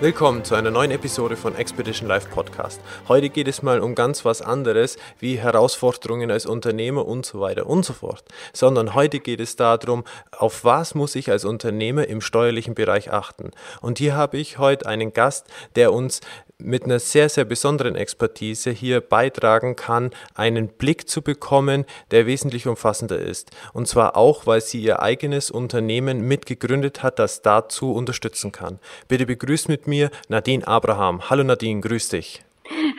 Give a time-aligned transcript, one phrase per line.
[0.00, 2.80] Willkommen zu einer neuen Episode von Expedition Life Podcast.
[3.08, 7.66] Heute geht es mal um ganz was anderes wie Herausforderungen als Unternehmer und so weiter
[7.66, 12.20] und so fort, sondern heute geht es darum, auf was muss ich als Unternehmer im
[12.20, 13.50] steuerlichen Bereich achten.
[13.80, 16.20] Und hier habe ich heute einen Gast, der uns
[16.60, 22.66] mit einer sehr, sehr besonderen Expertise hier beitragen kann, einen Blick zu bekommen, der wesentlich
[22.66, 23.52] umfassender ist.
[23.72, 28.80] Und zwar auch, weil sie ihr eigenes Unternehmen mitgegründet hat, das dazu unterstützen kann.
[29.06, 31.30] Bitte begrüßt mit mir Nadine Abraham.
[31.30, 32.42] Hallo Nadine, grüß dich.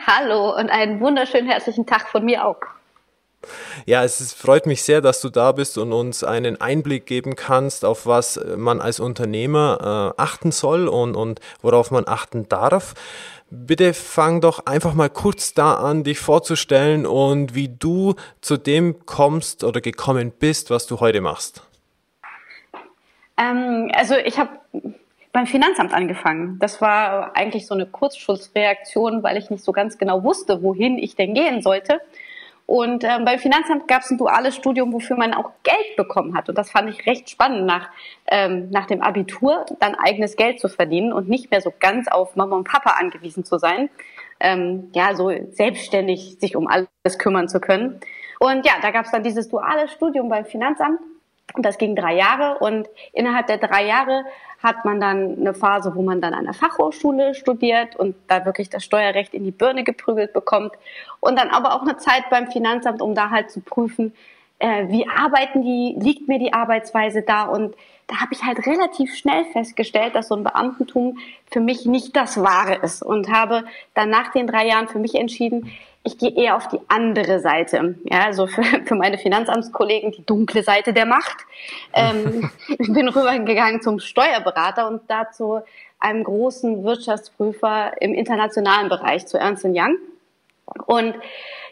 [0.06, 2.60] Hallo und einen wunderschönen herzlichen Tag von mir auch.
[3.86, 7.36] Ja, es ist, freut mich sehr, dass du da bist und uns einen Einblick geben
[7.36, 12.94] kannst, auf was man als Unternehmer äh, achten soll und, und worauf man achten darf.
[13.50, 19.04] Bitte fang doch einfach mal kurz da an, dich vorzustellen und wie du zu dem
[19.06, 21.62] kommst oder gekommen bist, was du heute machst.
[23.36, 24.50] Ähm, also ich habe
[25.32, 26.58] beim Finanzamt angefangen.
[26.60, 31.16] Das war eigentlich so eine Kurzschussreaktion, weil ich nicht so ganz genau wusste, wohin ich
[31.16, 32.00] denn gehen sollte.
[32.70, 36.48] Und ähm, beim Finanzamt gab es ein duales Studium, wofür man auch Geld bekommen hat.
[36.48, 37.90] Und das fand ich recht spannend, nach,
[38.30, 42.36] ähm, nach dem Abitur dann eigenes Geld zu verdienen und nicht mehr so ganz auf
[42.36, 43.90] Mama und Papa angewiesen zu sein.
[44.38, 47.98] Ähm, ja, so selbstständig sich um alles kümmern zu können.
[48.38, 51.00] Und ja, da gab es dann dieses duale Studium beim Finanzamt.
[51.56, 52.58] Das ging drei Jahre.
[52.58, 54.24] Und innerhalb der drei Jahre
[54.62, 58.68] hat man dann eine Phase, wo man dann an der Fachhochschule studiert und da wirklich
[58.68, 60.72] das Steuerrecht in die Birne geprügelt bekommt.
[61.20, 64.12] Und dann aber auch eine Zeit beim Finanzamt, um da halt zu prüfen,
[64.58, 67.74] äh, wie arbeiten die, liegt mir die Arbeitsweise da und
[68.06, 71.18] da habe ich halt relativ schnell festgestellt, dass so ein Beamtentum
[71.50, 75.14] für mich nicht das Wahre ist und habe dann nach den drei Jahren für mich
[75.14, 75.70] entschieden,
[76.02, 77.96] ich gehe eher auf die andere Seite.
[78.04, 81.36] Ja, also für, für meine Finanzamtskollegen die dunkle Seite der Macht.
[81.92, 85.60] Ähm, ich bin rübergegangen zum Steuerberater und dazu
[85.98, 89.98] einem großen Wirtschaftsprüfer im internationalen Bereich, zu Ernst Young.
[90.86, 91.14] Und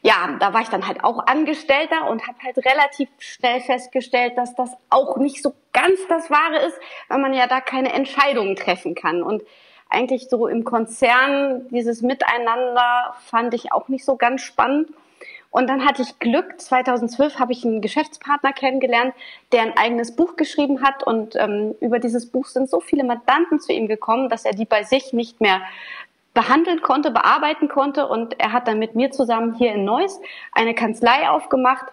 [0.03, 4.55] ja, da war ich dann halt auch Angestellter und habe halt relativ schnell festgestellt, dass
[4.55, 6.79] das auch nicht so ganz das Wahre ist,
[7.09, 9.23] weil man ja da keine Entscheidungen treffen kann.
[9.23, 9.43] Und
[9.89, 14.89] eigentlich so im Konzern dieses Miteinander fand ich auch nicht so ganz spannend.
[15.51, 16.61] Und dann hatte ich Glück.
[16.61, 19.15] 2012 habe ich einen Geschäftspartner kennengelernt,
[19.53, 21.03] der ein eigenes Buch geschrieben hat.
[21.03, 24.67] Und ähm, über dieses Buch sind so viele Mandanten zu ihm gekommen, dass er die
[24.67, 25.63] bei sich nicht mehr
[26.35, 28.07] behandeln konnte, bearbeiten konnte.
[28.07, 30.21] Und er hat dann mit mir zusammen hier in Neuss
[30.53, 31.87] eine Kanzlei aufgemacht.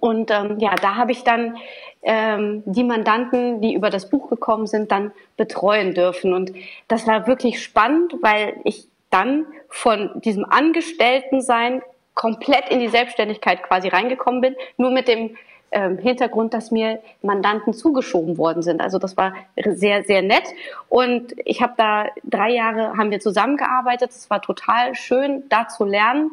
[0.00, 1.56] Und ähm, ja, da habe ich dann
[2.02, 6.34] ähm, die Mandanten, die über das Buch gekommen sind, dann betreuen dürfen.
[6.34, 6.52] Und
[6.88, 11.82] das war wirklich spannend, weil ich dann von diesem Angestelltensein
[12.14, 15.36] komplett in die Selbstständigkeit quasi reingekommen bin, nur mit dem
[15.72, 18.80] ähm, Hintergrund, dass mir Mandanten zugeschoben worden sind.
[18.80, 20.44] Also das war sehr, sehr nett.
[20.88, 24.10] Und ich habe da drei Jahre haben wir zusammengearbeitet.
[24.10, 26.30] Es war total schön, da zu lernen.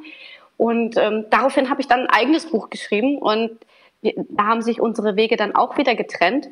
[0.58, 3.52] Und ähm, daraufhin habe ich dann ein eigenes Buch geschrieben und
[4.02, 6.50] wir, da haben sich unsere Wege dann auch wieder getrennt.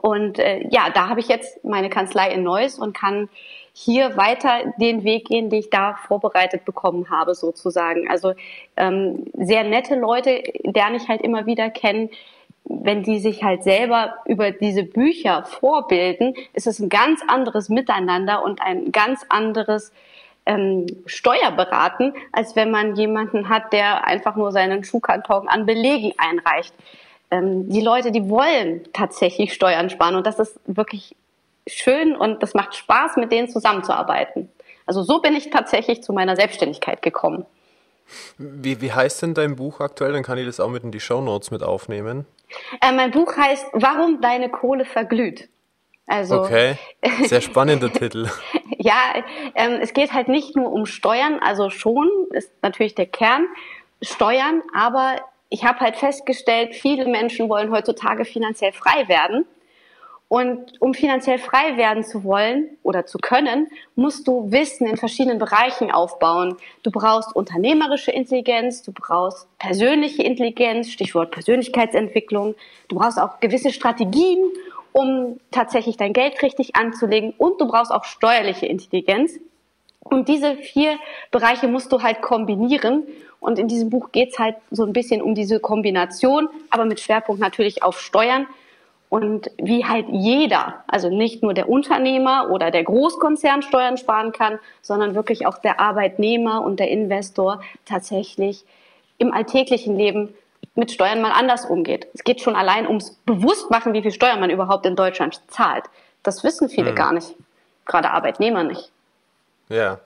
[0.00, 3.28] Und äh, ja, da habe ich jetzt meine Kanzlei in Neuss und kann
[3.74, 8.08] hier weiter den Weg gehen, den ich da vorbereitet bekommen habe, sozusagen.
[8.10, 8.34] Also
[8.76, 12.10] ähm, sehr nette Leute lerne ich halt immer wieder kennen.
[12.64, 18.44] Wenn die sich halt selber über diese Bücher vorbilden, ist es ein ganz anderes Miteinander
[18.44, 19.92] und ein ganz anderes
[20.46, 26.74] ähm, Steuerberaten, als wenn man jemanden hat, der einfach nur seinen Schuhkarton an Belegen einreicht.
[27.30, 31.16] Ähm, die Leute, die wollen tatsächlich Steuern sparen und das ist wirklich
[31.66, 34.48] schön und das macht Spaß, mit denen zusammenzuarbeiten.
[34.86, 37.46] Also so bin ich tatsächlich zu meiner Selbstständigkeit gekommen.
[38.36, 40.12] Wie, wie heißt denn dein Buch aktuell?
[40.12, 42.26] Dann kann ich das auch mit in die Show Notes mit aufnehmen.
[42.80, 45.48] Äh, mein Buch heißt Warum deine Kohle verglüht.
[46.06, 46.76] Also, okay,
[47.24, 48.28] sehr spannender Titel.
[48.84, 49.14] Ja,
[49.54, 53.46] ähm, es geht halt nicht nur um Steuern, also schon ist natürlich der Kern
[54.00, 55.20] Steuern, aber
[55.50, 59.44] ich habe halt festgestellt, viele Menschen wollen heutzutage finanziell frei werden.
[60.32, 65.38] Und um finanziell frei werden zu wollen oder zu können, musst du Wissen in verschiedenen
[65.38, 66.56] Bereichen aufbauen.
[66.82, 72.54] Du brauchst unternehmerische Intelligenz, du brauchst persönliche Intelligenz, Stichwort Persönlichkeitsentwicklung.
[72.88, 74.38] Du brauchst auch gewisse Strategien,
[74.92, 77.34] um tatsächlich dein Geld richtig anzulegen.
[77.36, 79.38] Und du brauchst auch steuerliche Intelligenz.
[80.00, 80.98] Und diese vier
[81.30, 83.04] Bereiche musst du halt kombinieren.
[83.40, 87.00] Und in diesem Buch geht es halt so ein bisschen um diese Kombination, aber mit
[87.00, 88.46] Schwerpunkt natürlich auf Steuern.
[89.08, 94.58] Und wie halt jeder, also nicht nur der Unternehmer oder der Großkonzern Steuern sparen kann,
[94.80, 98.64] sondern wirklich auch der Arbeitnehmer und der Investor tatsächlich
[99.18, 100.34] im alltäglichen Leben
[100.74, 102.06] mit Steuern mal anders umgeht.
[102.14, 105.84] Es geht schon allein ums Bewusstmachen, wie viel Steuern man überhaupt in Deutschland zahlt.
[106.22, 106.96] Das wissen viele hm.
[106.96, 107.34] gar nicht.
[107.84, 108.90] Gerade Arbeitnehmer nicht.
[109.68, 110.00] Ja.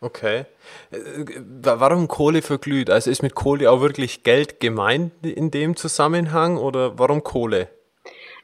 [0.00, 0.44] Okay.
[0.90, 1.24] Äh,
[1.62, 2.90] warum Kohle verglüht?
[2.90, 7.68] Also ist mit Kohle auch wirklich Geld gemeint in dem Zusammenhang oder warum Kohle?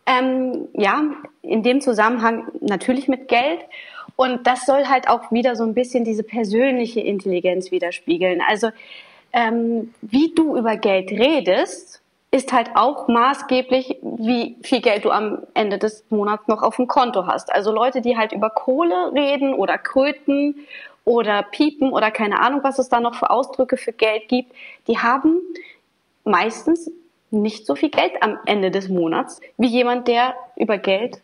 [0.06, 1.02] Ähm, ja,
[1.42, 3.60] in dem Zusammenhang natürlich mit Geld.
[4.16, 8.40] Und das soll halt auch wieder so ein bisschen diese persönliche Intelligenz widerspiegeln.
[8.46, 8.70] Also
[9.32, 12.00] ähm, wie du über Geld redest,
[12.30, 16.86] ist halt auch maßgeblich, wie viel Geld du am Ende des Monats noch auf dem
[16.86, 17.52] Konto hast.
[17.52, 20.66] Also Leute, die halt über Kohle reden oder Kröten
[21.04, 24.52] oder Piepen oder keine Ahnung, was es da noch für Ausdrücke für Geld gibt,
[24.86, 25.40] die haben
[26.24, 26.90] meistens
[27.30, 31.20] nicht so viel Geld am Ende des Monats wie jemand, der über Geld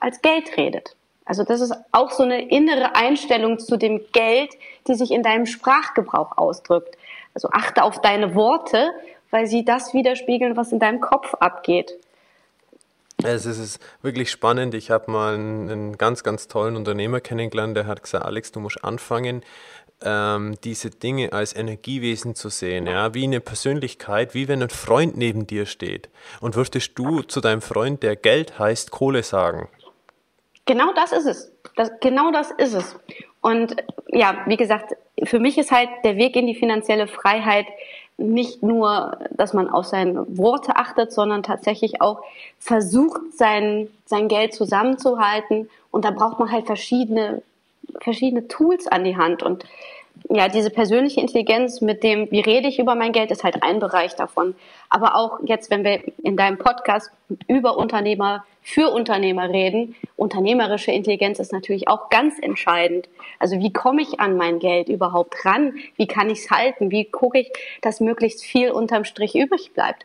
[0.00, 0.96] als Geld redet.
[1.24, 4.50] Also das ist auch so eine innere Einstellung zu dem Geld,
[4.86, 6.96] die sich in deinem Sprachgebrauch ausdrückt.
[7.38, 8.90] Also achte auf deine Worte,
[9.30, 11.92] weil sie das widerspiegeln, was in deinem Kopf abgeht.
[13.22, 14.74] Es ist wirklich spannend.
[14.74, 18.58] Ich habe mal einen, einen, ganz, ganz tollen Unternehmer kennengelernt, der hat gesagt, Alex, du
[18.58, 19.44] musst anfangen,
[20.02, 25.16] ähm, diese Dinge als Energiewesen zu sehen, ja, wie eine Persönlichkeit, wie wenn ein Freund
[25.16, 26.08] neben dir steht.
[26.40, 29.68] Und würdest du zu deinem Freund, der Geld heißt, Kohle sagen?
[30.66, 31.52] Genau das ist es.
[31.76, 32.96] Das, genau das ist es.
[33.40, 33.76] Und
[34.08, 37.66] ja, wie gesagt, für mich ist halt der Weg in die finanzielle Freiheit
[38.16, 42.20] nicht nur, dass man auf seine Worte achtet, sondern tatsächlich auch
[42.58, 45.70] versucht, sein, sein Geld zusammenzuhalten.
[45.92, 47.42] Und da braucht man halt verschiedene
[48.00, 49.64] verschiedene Tools an die Hand und
[50.30, 53.78] ja, diese persönliche Intelligenz mit dem, wie rede ich über mein Geld, ist halt ein
[53.78, 54.54] Bereich davon.
[54.88, 57.10] Aber auch jetzt, wenn wir in deinem Podcast
[57.46, 63.08] über Unternehmer für Unternehmer reden, unternehmerische Intelligenz ist natürlich auch ganz entscheidend.
[63.38, 65.74] Also wie komme ich an mein Geld überhaupt ran?
[65.96, 66.90] Wie kann ich es halten?
[66.90, 67.50] Wie gucke ich,
[67.80, 70.04] dass möglichst viel unterm Strich übrig bleibt?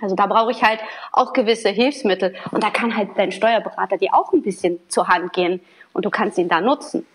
[0.00, 0.80] Also da brauche ich halt
[1.12, 2.34] auch gewisse Hilfsmittel.
[2.50, 5.60] Und da kann halt dein Steuerberater dir auch ein bisschen zur Hand gehen
[5.92, 7.06] und du kannst ihn da nutzen.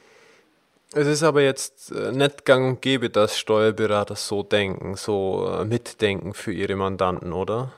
[0.93, 5.63] Es ist aber jetzt äh, nicht gang und gäbe, dass Steuerberater so denken, so äh,
[5.63, 7.71] mitdenken für ihre Mandanten, oder?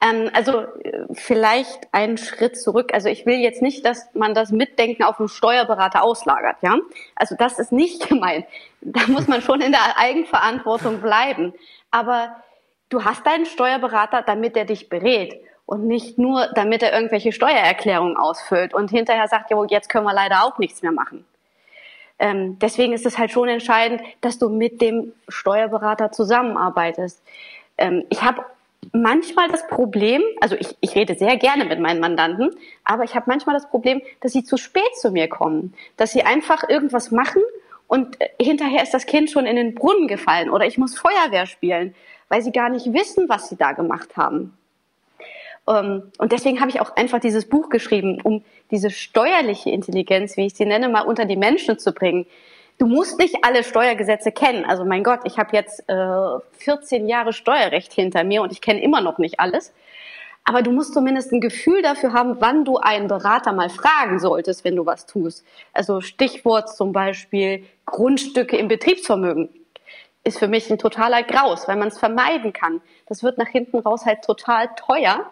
[0.00, 2.94] Ähm, also äh, vielleicht einen Schritt zurück.
[2.94, 6.78] Also ich will jetzt nicht, dass man das Mitdenken auf den Steuerberater auslagert, ja?
[7.14, 8.46] Also das ist nicht gemeint.
[8.80, 11.52] Da muss man schon in der Eigenverantwortung bleiben.
[11.90, 12.36] Aber
[12.88, 18.16] du hast deinen Steuerberater, damit er dich berät und nicht nur, damit er irgendwelche Steuererklärungen
[18.16, 21.26] ausfüllt und hinterher sagt, jo, jetzt können wir leider auch nichts mehr machen.
[22.20, 27.22] Ähm, deswegen ist es halt schon entscheidend, dass du mit dem Steuerberater zusammenarbeitest.
[27.78, 28.44] Ähm, ich habe
[28.92, 32.50] manchmal das Problem, also ich, ich rede sehr gerne mit meinen Mandanten,
[32.84, 36.22] aber ich habe manchmal das Problem, dass sie zu spät zu mir kommen, dass sie
[36.22, 37.42] einfach irgendwas machen
[37.88, 41.46] und äh, hinterher ist das Kind schon in den Brunnen gefallen oder ich muss Feuerwehr
[41.46, 41.94] spielen,
[42.28, 44.56] weil sie gar nicht wissen, was sie da gemacht haben.
[45.70, 50.46] Ähm, und deswegen habe ich auch einfach dieses Buch geschrieben, um diese steuerliche Intelligenz, wie
[50.46, 52.26] ich sie nenne, mal unter die Menschen zu bringen.
[52.78, 54.64] Du musst nicht alle Steuergesetze kennen.
[54.64, 58.82] Also mein Gott, ich habe jetzt äh, 14 Jahre Steuerrecht hinter mir und ich kenne
[58.82, 59.72] immer noch nicht alles.
[60.44, 64.64] Aber du musst zumindest ein Gefühl dafür haben, wann du einen Berater mal fragen solltest,
[64.64, 65.44] wenn du was tust.
[65.74, 69.50] Also Stichwort zum Beispiel Grundstücke im Betriebsvermögen
[70.24, 72.80] ist für mich ein totaler Graus, weil man es vermeiden kann.
[73.06, 75.30] Das wird nach hinten raus halt total teuer.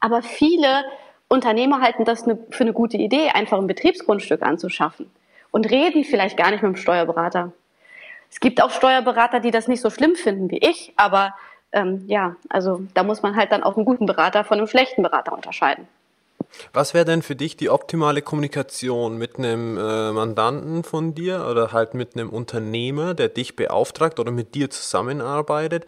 [0.00, 0.84] Aber viele
[1.28, 5.10] Unternehmer halten das für eine gute Idee, einfach ein Betriebsgrundstück anzuschaffen
[5.50, 7.52] und reden vielleicht gar nicht mit dem Steuerberater.
[8.30, 11.34] Es gibt auch Steuerberater, die das nicht so schlimm finden wie ich, aber
[11.72, 15.02] ähm, ja, also da muss man halt dann auch einen guten Berater von einem schlechten
[15.02, 15.86] Berater unterscheiden.
[16.72, 21.72] Was wäre denn für dich die optimale Kommunikation mit einem äh, Mandanten von dir oder
[21.72, 25.86] halt mit einem Unternehmer, der dich beauftragt oder mit dir zusammenarbeitet?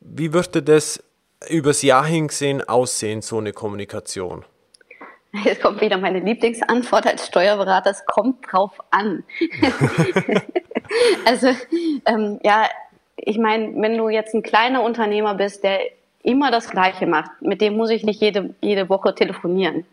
[0.00, 1.02] Wie würde das
[1.48, 4.44] übers Jahr hingesehen aussehen, so eine Kommunikation?
[5.44, 9.24] Jetzt kommt wieder meine Lieblingsantwort als Steuerberater, es kommt drauf an.
[11.26, 11.48] also
[12.06, 12.68] ähm, ja,
[13.16, 15.80] ich meine, wenn du jetzt ein kleiner Unternehmer bist, der
[16.22, 19.84] immer das Gleiche macht, mit dem muss ich nicht jede, jede Woche telefonieren.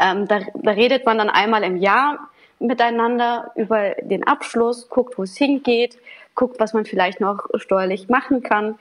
[0.00, 5.22] Ähm, da, da redet man dann einmal im Jahr miteinander über den Abschluss, guckt, wo
[5.22, 5.98] es hingeht,
[6.34, 8.78] guckt, was man vielleicht noch steuerlich machen kann.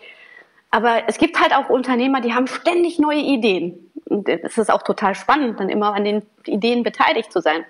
[0.73, 3.91] Aber es gibt halt auch Unternehmer, die haben ständig neue Ideen.
[4.05, 7.63] Und es ist auch total spannend, dann immer an den Ideen beteiligt zu sein.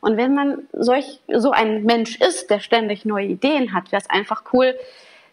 [0.00, 4.10] Und wenn man solch, so ein Mensch ist, der ständig neue Ideen hat, wäre es
[4.10, 4.74] einfach cool,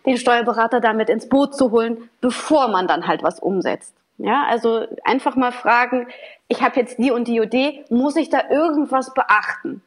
[0.06, 3.96] den Steuerberater damit ins Boot zu holen, bevor man dann halt was umsetzt.
[4.20, 6.08] Ja, also einfach mal fragen,
[6.48, 9.82] ich habe jetzt die und die Idee, muss ich da irgendwas beachten?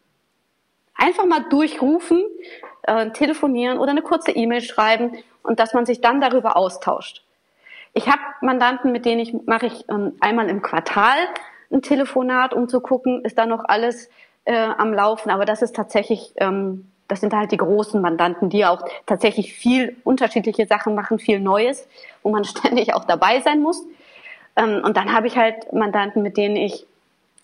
[0.96, 2.24] Einfach mal durchrufen,
[2.82, 5.12] äh, telefonieren oder eine kurze E-Mail schreiben
[5.44, 7.22] und dass man sich dann darüber austauscht.
[7.98, 11.18] Ich habe Mandanten, mit denen ich mache ich ähm, einmal im Quartal
[11.72, 14.08] ein Telefonat, um zu gucken, ist da noch alles
[14.44, 15.30] äh, am Laufen.
[15.30, 19.96] Aber das ist tatsächlich, ähm, das sind halt die großen Mandanten, die auch tatsächlich viel
[20.04, 21.88] unterschiedliche Sachen machen, viel Neues,
[22.22, 23.84] wo man ständig auch dabei sein muss.
[24.54, 26.86] Ähm, und dann habe ich halt Mandanten, mit denen ich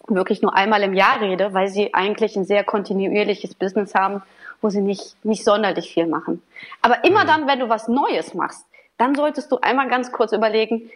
[0.07, 4.23] wirklich nur einmal im Jahr rede, weil sie eigentlich ein sehr kontinuierliches Business haben,
[4.61, 6.45] wo sie nicht, nicht sonderlich viel machen.
[6.81, 7.27] Aber immer mhm.
[7.27, 8.65] dann, wenn du was Neues machst,
[8.97, 10.91] dann solltest du einmal ganz kurz überlegen,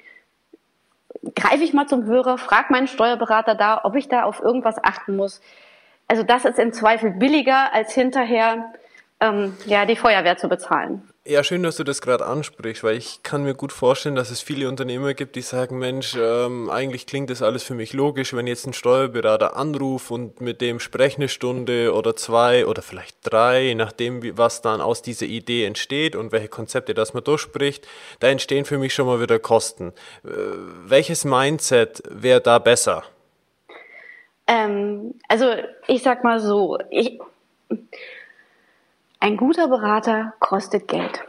[1.35, 5.17] greife ich mal zum Hörer, frag meinen Steuerberater da, ob ich da auf irgendwas achten
[5.17, 5.41] muss.
[6.07, 8.73] Also das ist im Zweifel billiger, als hinterher
[9.21, 11.09] ähm, ja, die Feuerwehr zu bezahlen.
[11.31, 14.41] Ja, schön, dass du das gerade ansprichst, weil ich kann mir gut vorstellen, dass es
[14.41, 18.47] viele Unternehmer gibt, die sagen, Mensch, ähm, eigentlich klingt das alles für mich logisch, wenn
[18.47, 23.65] jetzt ein Steuerberater anruft und mit dem spreche eine Stunde oder zwei oder vielleicht drei,
[23.65, 27.87] je nachdem, was dann aus dieser Idee entsteht und welche Konzepte das man durchspricht,
[28.21, 29.93] da entstehen für mich schon mal wieder Kosten.
[30.25, 30.31] Äh,
[30.87, 33.05] welches Mindset wäre da besser?
[34.47, 35.53] Ähm, also
[35.89, 37.21] ich sag mal so, ich
[39.21, 41.25] ein guter Berater kostet Geld.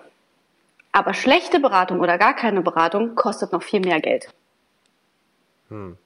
[0.91, 4.29] Aber schlechte Beratung oder gar keine Beratung kostet noch viel mehr Geld.
[5.69, 5.97] Hm.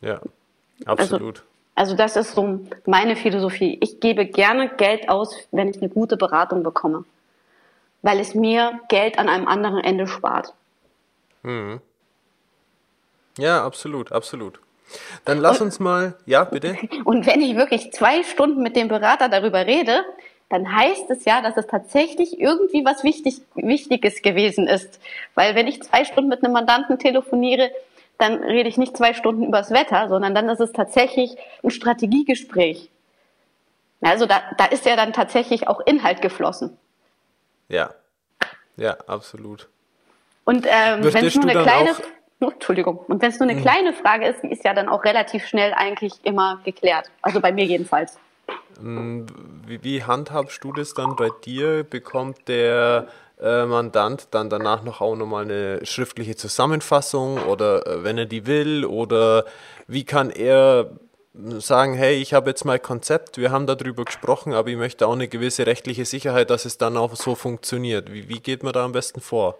[0.00, 0.20] Ja,
[0.84, 1.44] absolut.
[1.74, 3.78] Also, also das ist so meine Philosophie.
[3.80, 7.04] Ich gebe gerne Geld aus, wenn ich eine gute Beratung bekomme.
[8.02, 10.52] Weil es mir Geld an einem anderen Ende spart.
[11.42, 11.80] Hm.
[13.38, 14.60] Ja, absolut, absolut.
[15.24, 16.76] Dann lass und, uns mal, ja, bitte.
[17.04, 20.04] Und wenn ich wirklich zwei Stunden mit dem Berater darüber rede,
[20.48, 25.00] dann heißt es ja, dass es tatsächlich irgendwie was wichtig, Wichtiges gewesen ist.
[25.34, 27.70] Weil wenn ich zwei Stunden mit einem Mandanten telefoniere,
[28.18, 32.90] dann rede ich nicht zwei Stunden übers Wetter, sondern dann ist es tatsächlich ein Strategiegespräch.
[34.02, 36.76] Also da, da ist ja dann tatsächlich auch Inhalt geflossen.
[37.68, 37.94] Ja,
[38.76, 39.68] ja, absolut.
[40.44, 41.92] Und ähm, wenn es nur eine kleine...
[41.92, 42.00] Auch
[42.50, 42.98] Entschuldigung.
[43.08, 43.62] Und wenn es nur eine mhm.
[43.62, 47.10] kleine Frage ist, die ist ja dann auch relativ schnell eigentlich immer geklärt.
[47.22, 48.18] Also bei mir jedenfalls.
[48.80, 49.26] Mm,
[49.66, 51.84] wie, wie handhabst du das dann bei dir?
[51.84, 53.06] Bekommt der
[53.40, 58.46] äh, Mandant dann danach noch auch nochmal eine schriftliche Zusammenfassung oder äh, wenn er die
[58.46, 58.84] will?
[58.84, 59.44] Oder
[59.86, 60.90] wie kann er
[61.58, 65.14] sagen, hey, ich habe jetzt mein Konzept, wir haben darüber gesprochen, aber ich möchte auch
[65.14, 68.12] eine gewisse rechtliche Sicherheit, dass es dann auch so funktioniert.
[68.12, 69.58] Wie, wie geht man da am besten vor?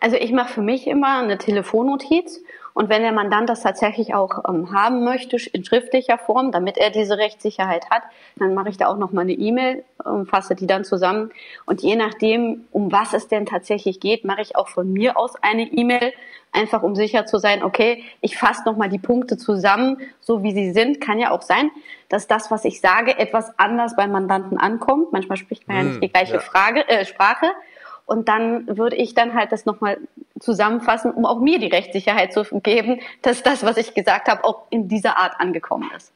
[0.00, 2.42] Also ich mache für mich immer eine Telefonnotiz
[2.74, 6.90] und wenn der Mandant das tatsächlich auch ähm, haben möchte in schriftlicher Form, damit er
[6.90, 8.02] diese Rechtssicherheit hat,
[8.36, 11.30] dann mache ich da auch noch mal eine E-Mail, ähm, fasse die dann zusammen
[11.64, 15.36] und je nachdem, um was es denn tatsächlich geht, mache ich auch von mir aus
[15.40, 16.12] eine E-Mail,
[16.52, 20.52] einfach um sicher zu sein, okay, ich fasse noch mal die Punkte zusammen, so wie
[20.52, 21.00] sie sind.
[21.00, 21.70] Kann ja auch sein,
[22.08, 25.12] dass das, was ich sage, etwas anders beim Mandanten ankommt.
[25.12, 26.40] Manchmal spricht man ja nicht hm, die gleiche ja.
[26.40, 27.46] Frage, äh, Sprache.
[28.06, 29.98] Und dann würde ich dann halt das nochmal
[30.38, 34.62] zusammenfassen, um auch mir die Rechtssicherheit zu geben, dass das, was ich gesagt habe, auch
[34.70, 36.12] in dieser Art angekommen ist.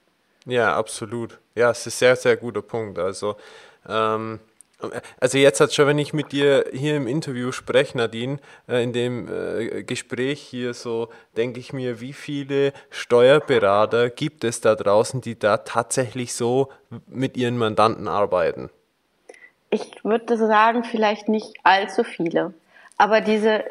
[0.47, 1.39] Ja, absolut.
[1.55, 2.99] Ja, es ist ein sehr, sehr guter Punkt.
[2.99, 3.37] Also,
[3.89, 4.39] ähm,
[5.19, 8.93] also jetzt hat schon, wenn ich mit dir hier im Interview spreche, Nadine, äh, in
[8.93, 15.21] dem äh, Gespräch hier so, denke ich mir, wie viele Steuerberater gibt es da draußen,
[15.21, 16.69] die da tatsächlich so
[17.07, 18.71] mit ihren Mandanten arbeiten?
[19.71, 22.53] Ich würde sagen, vielleicht nicht allzu viele.
[22.99, 23.65] Aber diese,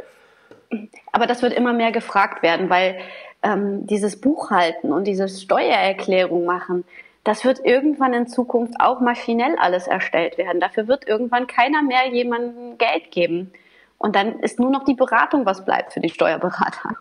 [1.12, 3.00] aber das wird immer mehr gefragt werden, weil
[3.44, 6.86] ähm, dieses Buchhalten und dieses Steuererklärung machen,
[7.25, 10.62] das wird irgendwann in Zukunft auch maschinell alles erstellt werden.
[10.62, 13.51] Dafür wird irgendwann keiner mehr jemandem Geld geben.
[13.98, 16.96] Und dann ist nur noch die Beratung, was bleibt für die Steuerberater.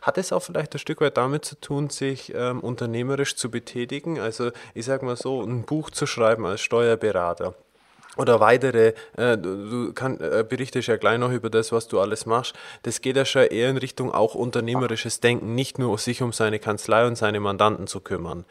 [0.00, 4.18] Hat es auch vielleicht ein Stück weit damit zu tun, sich ähm, unternehmerisch zu betätigen?
[4.18, 7.54] Also ich sage mal so, ein Buch zu schreiben als Steuerberater
[8.16, 12.26] oder weitere, äh, du kann, äh, berichtest ja gleich noch über das, was du alles
[12.26, 12.54] machst.
[12.82, 16.58] Das geht ja schon eher in Richtung auch unternehmerisches Denken, nicht nur sich um seine
[16.58, 18.44] Kanzlei und seine Mandanten zu kümmern.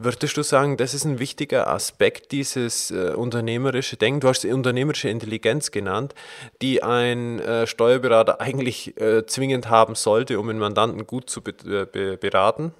[0.00, 4.20] Würdest du sagen, das ist ein wichtiger Aspekt dieses äh, unternehmerische Denken?
[4.20, 6.14] Du hast die unternehmerische Intelligenz genannt,
[6.62, 11.50] die ein äh, Steuerberater eigentlich äh, zwingend haben sollte, um einen Mandanten gut zu be
[11.50, 12.72] äh, be beraten?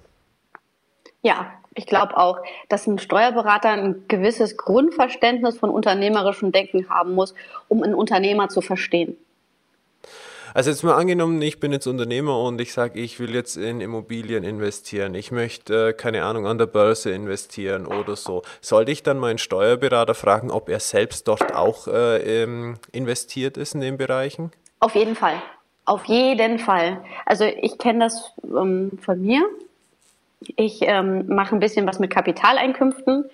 [1.21, 7.33] Ja, ich glaube auch, dass ein Steuerberater ein gewisses Grundverständnis von unternehmerischem Denken haben muss,
[7.67, 9.17] um einen Unternehmer zu verstehen.
[10.53, 13.81] Also jetzt mal angenommen, ich bin jetzt Unternehmer und ich sage, ich will jetzt in
[13.81, 15.13] Immobilien investieren.
[15.13, 18.41] Ich möchte, äh, keine Ahnung, an der Börse investieren oder so.
[18.59, 22.43] Sollte ich dann meinen Steuerberater fragen, ob er selbst dort auch äh,
[22.91, 24.51] investiert ist in den Bereichen?
[24.79, 25.41] Auf jeden Fall.
[25.85, 27.03] Auf jeden Fall.
[27.25, 29.47] Also ich kenne das ähm, von mir.
[30.41, 33.29] Ich ähm, mache ein bisschen was mit Kapitaleinkünften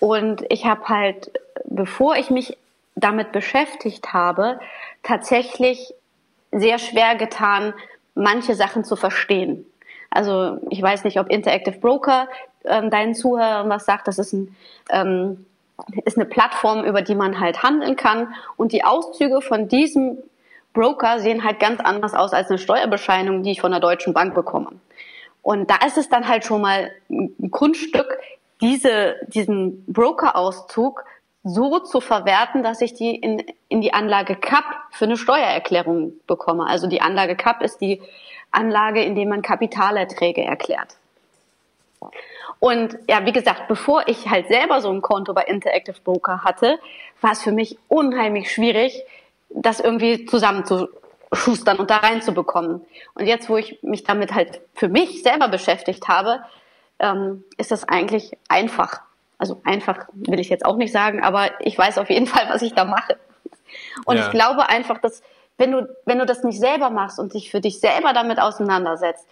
[0.00, 1.32] und ich habe halt,
[1.64, 2.56] bevor ich mich
[2.94, 4.60] damit beschäftigt habe,
[5.02, 5.92] tatsächlich
[6.52, 7.74] sehr schwer getan,
[8.14, 9.66] manche Sachen zu verstehen.
[10.10, 12.28] Also ich weiß nicht, ob Interactive Broker
[12.64, 14.08] ähm, deinen Zuhörern was sagt.
[14.08, 14.56] Das ist, ein,
[14.90, 15.46] ähm,
[16.04, 18.34] ist eine Plattform, über die man halt handeln kann.
[18.56, 20.18] Und die Auszüge von diesem
[20.72, 24.34] Broker sehen halt ganz anders aus als eine Steuerbescheinigung, die ich von der Deutschen Bank
[24.34, 24.72] bekomme.
[25.42, 28.18] Und da ist es dann halt schon mal ein Kunststück,
[28.60, 31.04] diese, diesen Broker-Auszug
[31.44, 36.66] so zu verwerten, dass ich die in, in die Anlage CAP für eine Steuererklärung bekomme.
[36.66, 38.02] Also die Anlage CAP ist die
[38.50, 40.96] Anlage, in der man Kapitalerträge erklärt.
[42.60, 46.78] Und ja, wie gesagt, bevor ich halt selber so ein Konto bei Interactive Broker hatte,
[47.20, 49.04] war es für mich unheimlich schwierig,
[49.50, 50.26] das irgendwie
[51.30, 52.82] zusammenzuschustern und da reinzubekommen.
[53.14, 56.40] Und jetzt, wo ich mich damit halt für mich selber beschäftigt habe,
[56.98, 59.00] ähm, ist das eigentlich einfach.
[59.38, 62.62] Also einfach will ich jetzt auch nicht sagen, aber ich weiß auf jeden Fall, was
[62.62, 63.16] ich da mache.
[64.04, 64.26] Und ja.
[64.26, 65.22] ich glaube einfach, dass
[65.58, 69.26] wenn du, wenn du das nicht selber machst und dich für dich selber damit auseinandersetzt,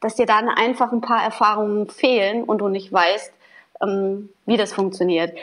[0.00, 3.32] dass dir da einfach ein paar Erfahrungen fehlen und du nicht weißt,
[3.82, 5.36] ähm, wie das funktioniert.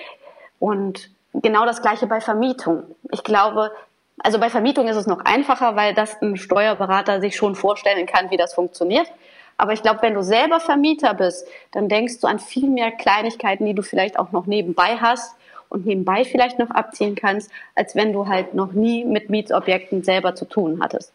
[0.59, 2.83] Und genau das gleiche bei Vermietung.
[3.11, 3.71] Ich glaube,
[4.19, 8.31] also bei Vermietung ist es noch einfacher, weil das ein Steuerberater sich schon vorstellen kann,
[8.31, 9.11] wie das funktioniert.
[9.57, 13.65] Aber ich glaube, wenn du selber Vermieter bist, dann denkst du an viel mehr Kleinigkeiten,
[13.65, 15.35] die du vielleicht auch noch nebenbei hast
[15.69, 20.35] und nebenbei vielleicht noch abziehen kannst, als wenn du halt noch nie mit Mietobjekten selber
[20.35, 21.13] zu tun hattest.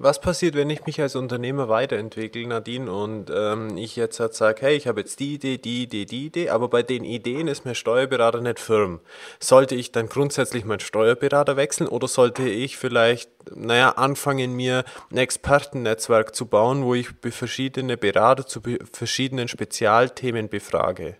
[0.00, 4.62] Was passiert, wenn ich mich als Unternehmer weiterentwickle, Nadine, und ähm, ich jetzt halt sage,
[4.62, 7.64] hey, ich habe jetzt die Idee, die Idee, die Idee, aber bei den Ideen ist
[7.64, 9.00] mir Steuerberater nicht firm.
[9.40, 15.16] Sollte ich dann grundsätzlich meinen Steuerberater wechseln oder sollte ich vielleicht, naja, anfangen, mir ein
[15.16, 18.60] Expertennetzwerk zu bauen, wo ich verschiedene Berater zu
[18.92, 21.16] verschiedenen Spezialthemen befrage?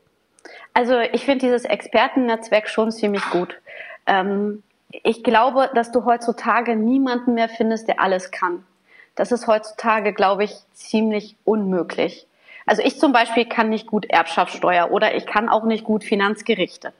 [0.73, 3.57] Also ich finde dieses Expertennetzwerk schon ziemlich gut.
[4.07, 4.63] Ähm,
[5.03, 8.65] ich glaube, dass du heutzutage niemanden mehr findest, der alles kann.
[9.19, 12.29] Das ist heutzutage, glaube ich, ziemlich unmöglich.
[12.67, 16.93] Also ich zum Beispiel kann nicht gut Erbschaftssteuer oder ich kann auch nicht gut Finanzgerichte,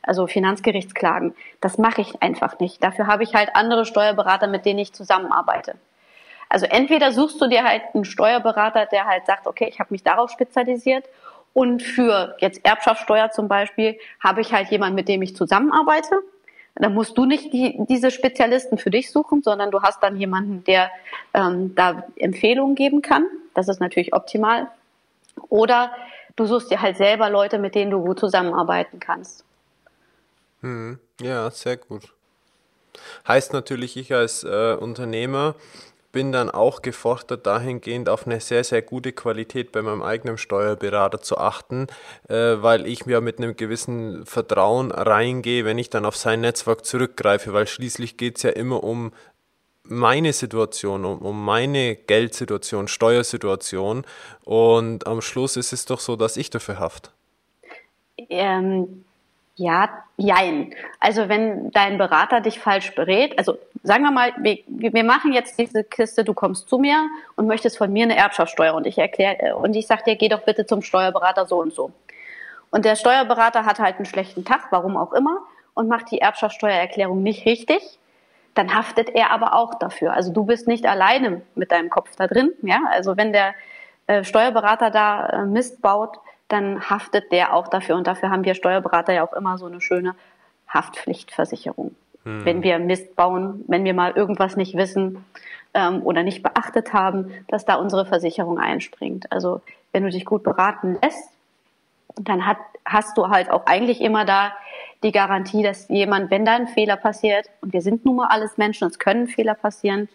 [0.00, 1.34] also Finanzgerichtsklagen.
[1.60, 2.82] Das mache ich einfach nicht.
[2.82, 5.74] Dafür habe ich halt andere Steuerberater, mit denen ich zusammenarbeite.
[6.48, 10.02] Also entweder suchst du dir halt einen Steuerberater, der halt sagt, okay, ich habe mich
[10.02, 11.04] darauf spezialisiert
[11.52, 16.22] und für jetzt Erbschaftssteuer zum Beispiel habe ich halt jemanden, mit dem ich zusammenarbeite
[16.76, 20.62] da musst du nicht die, diese Spezialisten für dich suchen, sondern du hast dann jemanden,
[20.64, 20.90] der
[21.32, 23.26] ähm, da Empfehlungen geben kann.
[23.54, 24.68] Das ist natürlich optimal.
[25.48, 25.90] Oder
[26.36, 29.44] du suchst dir halt selber Leute, mit denen du gut zusammenarbeiten kannst.
[30.60, 32.12] Hm, ja, sehr gut.
[33.26, 35.54] Heißt natürlich, ich als äh, Unternehmer
[36.16, 41.20] bin dann auch gefordert, dahingehend auf eine sehr, sehr gute Qualität bei meinem eigenen Steuerberater
[41.20, 41.88] zu achten,
[42.30, 46.86] äh, weil ich mir mit einem gewissen Vertrauen reingehe, wenn ich dann auf sein Netzwerk
[46.86, 49.12] zurückgreife, weil schließlich geht es ja immer um
[49.82, 54.06] meine Situation, um, um meine Geldsituation, Steuersituation
[54.42, 57.12] und am Schluss ist es doch so, dass ich dafür haft.
[58.30, 59.04] Ähm,
[59.56, 59.88] ja,
[60.18, 60.74] jein.
[61.00, 65.58] Also wenn dein Berater dich falsch berät, also sagen wir mal, wir, wir machen jetzt
[65.58, 69.36] diese Kiste, du kommst zu mir und möchtest von mir eine Erbschaftssteuer und ich erkläre
[69.40, 71.90] äh, und ich sag dir, geh doch bitte zum Steuerberater so und so.
[72.70, 75.38] Und der Steuerberater hat halt einen schlechten Tag, warum auch immer,
[75.72, 77.98] und macht die Erbschaftssteuererklärung nicht richtig,
[78.54, 80.12] dann haftet er aber auch dafür.
[80.12, 82.80] Also du bist nicht alleine mit deinem Kopf da drin, ja?
[82.90, 83.54] Also wenn der
[84.06, 87.96] äh, Steuerberater da äh, Mist baut, dann haftet der auch dafür.
[87.96, 90.14] Und dafür haben wir Steuerberater ja auch immer so eine schöne
[90.68, 91.94] Haftpflichtversicherung.
[92.24, 92.44] Hm.
[92.44, 95.24] Wenn wir Mist bauen, wenn wir mal irgendwas nicht wissen
[95.74, 99.30] ähm, oder nicht beachtet haben, dass da unsere Versicherung einspringt.
[99.32, 99.60] Also
[99.92, 101.30] wenn du dich gut beraten lässt,
[102.16, 104.52] dann hat, hast du halt auch eigentlich immer da
[105.02, 108.56] die Garantie, dass jemand, wenn da ein Fehler passiert, und wir sind nun mal alles
[108.56, 110.08] Menschen, es können Fehler passieren,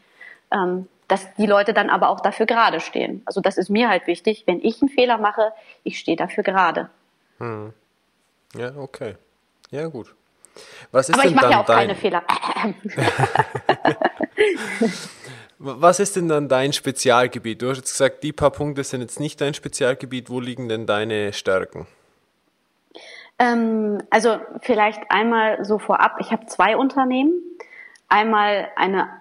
[0.52, 3.22] ähm, dass die Leute dann aber auch dafür gerade stehen.
[3.26, 4.44] Also das ist mir halt wichtig.
[4.48, 5.52] Wenn ich einen Fehler mache,
[5.84, 6.90] ich stehe dafür gerade.
[7.38, 7.74] Hm.
[8.56, 9.18] Ja, okay.
[9.72, 10.16] Ja, gut.
[10.92, 11.80] Was ist aber denn ich mache ja auch dein...
[11.80, 12.24] keine Fehler.
[15.60, 17.62] Was ist denn dann dein Spezialgebiet?
[17.62, 20.30] Du hast jetzt gesagt, die paar Punkte sind jetzt nicht dein Spezialgebiet.
[20.30, 21.88] Wo liegen denn deine Stärken?
[23.38, 26.16] Ähm, also vielleicht einmal so vorab.
[26.20, 27.34] Ich habe zwei Unternehmen.
[28.08, 29.21] Einmal eine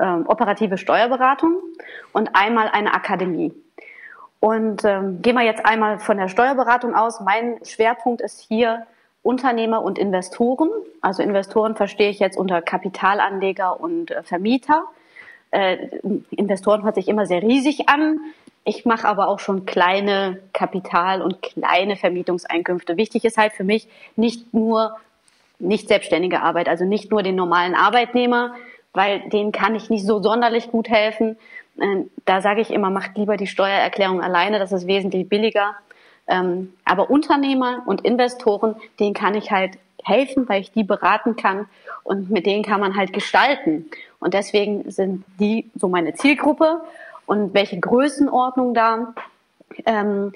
[0.00, 1.62] ähm, operative Steuerberatung
[2.12, 3.52] und einmal eine Akademie.
[4.40, 7.20] Und ähm, gehen wir jetzt einmal von der Steuerberatung aus.
[7.20, 8.86] Mein Schwerpunkt ist hier
[9.22, 10.68] Unternehmer und Investoren.
[11.00, 14.84] Also Investoren verstehe ich jetzt unter Kapitalanleger und äh, Vermieter.
[15.50, 15.88] Äh,
[16.30, 18.20] Investoren hört sich immer sehr riesig an.
[18.64, 22.96] Ich mache aber auch schon kleine Kapital- und kleine Vermietungseinkünfte.
[22.96, 24.96] Wichtig ist halt für mich nicht nur
[25.58, 28.54] nicht selbstständige Arbeit, also nicht nur den normalen Arbeitnehmer,
[28.94, 31.36] weil denen kann ich nicht so sonderlich gut helfen.
[31.78, 35.74] Äh, da sage ich immer, macht lieber die Steuererklärung alleine, das ist wesentlich billiger.
[36.26, 41.66] Ähm, aber Unternehmer und Investoren, denen kann ich halt helfen, weil ich die beraten kann
[42.02, 43.90] und mit denen kann man halt gestalten.
[44.20, 46.82] Und deswegen sind die so meine Zielgruppe
[47.26, 49.14] und welche Größenordnung da.
[49.84, 50.32] Ähm,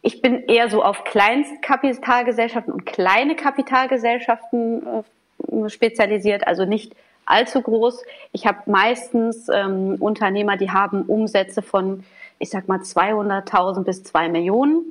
[0.00, 8.02] ich bin eher so auf Kleinstkapitalgesellschaften und kleine Kapitalgesellschaften äh, spezialisiert, also nicht allzu groß.
[8.32, 12.04] Ich habe meistens ähm, Unternehmer, die haben Umsätze von,
[12.38, 14.84] ich sag mal, 200.000 bis 2 Millionen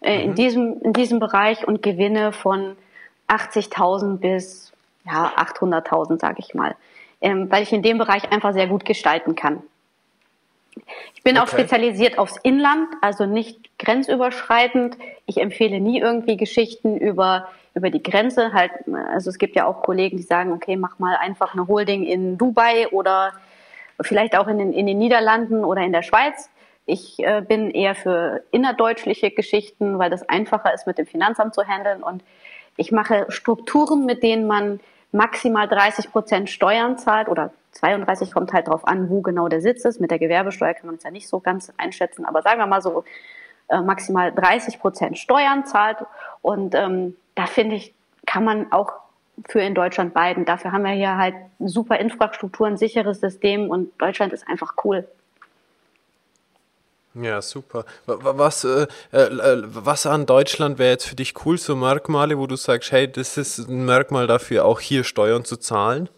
[0.00, 0.24] äh, mhm.
[0.24, 2.76] in, diesem, in diesem Bereich und Gewinne von
[3.28, 4.72] 80.000 bis
[5.04, 6.74] ja, 800.000, sage ich mal,
[7.20, 9.62] ähm, weil ich in dem Bereich einfach sehr gut gestalten kann.
[11.14, 11.44] Ich bin okay.
[11.44, 14.96] auch spezialisiert aufs Inland, also nicht grenzüberschreitend.
[15.26, 18.52] Ich empfehle nie irgendwie Geschichten über, über die Grenze.
[18.52, 18.72] Halt,
[19.12, 22.36] also es gibt ja auch Kollegen, die sagen, okay, mach mal einfach eine Holding in
[22.36, 23.32] Dubai oder
[24.00, 26.50] vielleicht auch in den, in den Niederlanden oder in der Schweiz.
[26.86, 31.66] Ich äh, bin eher für innerdeutschliche Geschichten, weil das einfacher ist, mit dem Finanzamt zu
[31.66, 32.02] handeln.
[32.02, 32.22] Und
[32.76, 34.80] ich mache Strukturen, mit denen man
[35.12, 39.84] maximal 30 Prozent Steuern zahlt oder 32 kommt halt darauf an, wo genau der Sitz
[39.84, 40.00] ist.
[40.00, 42.82] Mit der Gewerbesteuer kann man es ja nicht so ganz einschätzen, aber sagen wir mal
[42.82, 43.04] so
[43.68, 45.98] äh, maximal 30 Prozent Steuern zahlt.
[46.40, 47.94] Und ähm, da finde ich,
[48.26, 48.92] kann man auch
[49.48, 50.44] für in Deutschland beiden.
[50.44, 55.06] Dafür haben wir hier halt super Infrastruktur, ein sicheres System und Deutschland ist einfach cool.
[57.14, 57.84] Ja, super.
[58.06, 62.56] Was, äh, äh, was an Deutschland wäre jetzt für dich cool, so Merkmale, wo du
[62.56, 66.08] sagst, hey, das ist ein Merkmal dafür, auch hier Steuern zu zahlen?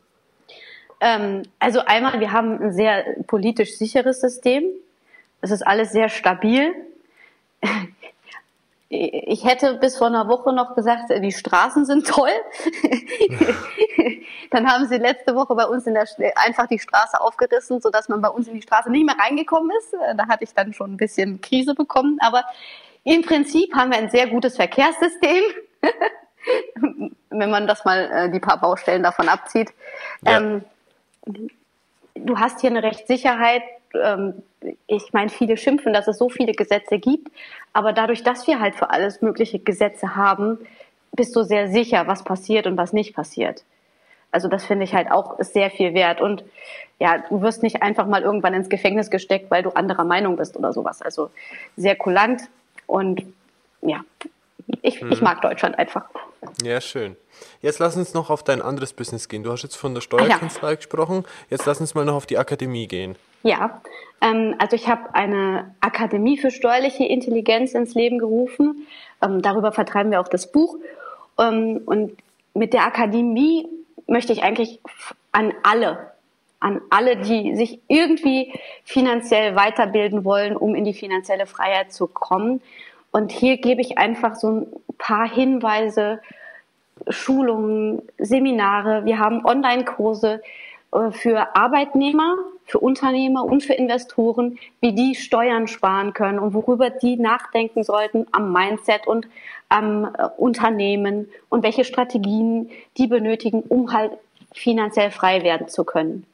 [1.00, 4.64] Ähm, also einmal, wir haben ein sehr politisch sicheres System.
[5.42, 6.74] Es ist alles sehr stabil.
[9.02, 12.28] Ich hätte bis vor einer Woche noch gesagt, die Straßen sind toll.
[14.50, 18.20] Dann haben sie letzte Woche bei uns in der einfach die Straße aufgerissen, sodass man
[18.20, 19.94] bei uns in die Straße nicht mehr reingekommen ist.
[20.18, 22.18] Da hatte ich dann schon ein bisschen Krise bekommen.
[22.20, 22.44] Aber
[23.04, 25.44] im Prinzip haben wir ein sehr gutes Verkehrssystem.
[27.30, 29.70] Wenn man das mal äh, die paar Baustellen davon abzieht.
[30.26, 30.40] Ja.
[30.40, 30.64] Ähm,
[32.16, 33.62] du hast hier eine Rechtssicherheit.
[33.94, 34.42] Ähm,
[34.86, 37.30] ich meine, viele schimpfen, dass es so viele Gesetze gibt,
[37.72, 40.58] aber dadurch, dass wir halt für alles mögliche Gesetze haben,
[41.12, 43.64] bist du sehr sicher, was passiert und was nicht passiert.
[44.32, 46.20] Also das finde ich halt auch sehr viel wert.
[46.20, 46.44] Und
[46.98, 50.56] ja, du wirst nicht einfach mal irgendwann ins Gefängnis gesteckt, weil du anderer Meinung bist
[50.56, 51.02] oder sowas.
[51.02, 51.30] Also
[51.76, 52.42] sehr kulant
[52.86, 53.22] und
[53.82, 54.00] ja,
[54.82, 55.10] ich, hm.
[55.10, 56.04] ich mag Deutschland einfach.
[56.62, 57.16] Ja, schön.
[57.60, 59.42] Jetzt lass uns noch auf dein anderes Business gehen.
[59.42, 60.76] Du hast jetzt von der Steuerkanzlei ah, ja.
[60.76, 61.24] gesprochen.
[61.48, 63.16] Jetzt lass uns mal noch auf die Akademie gehen.
[63.42, 63.80] Ja,
[64.20, 68.86] ähm, also ich habe eine Akademie für steuerliche Intelligenz ins Leben gerufen.
[69.22, 70.76] Ähm, darüber vertreiben wir auch das Buch.
[71.38, 72.16] Ähm, und
[72.54, 73.66] mit der Akademie
[74.06, 74.80] möchte ich eigentlich
[75.32, 76.12] an alle,
[76.58, 78.52] an alle, die sich irgendwie
[78.84, 82.60] finanziell weiterbilden wollen, um in die finanzielle Freiheit zu kommen.
[83.12, 84.66] Und hier gebe ich einfach so ein
[84.98, 86.20] paar Hinweise,
[87.08, 89.04] Schulungen, Seminare.
[89.04, 90.42] Wir haben Online-Kurse
[90.92, 92.36] äh, für Arbeitnehmer,
[92.70, 98.28] für Unternehmer und für Investoren, wie die Steuern sparen können und worüber die nachdenken sollten
[98.30, 99.26] am Mindset und
[99.68, 104.12] am äh, Unternehmen und welche Strategien die benötigen, um halt
[104.52, 106.24] finanziell frei werden zu können.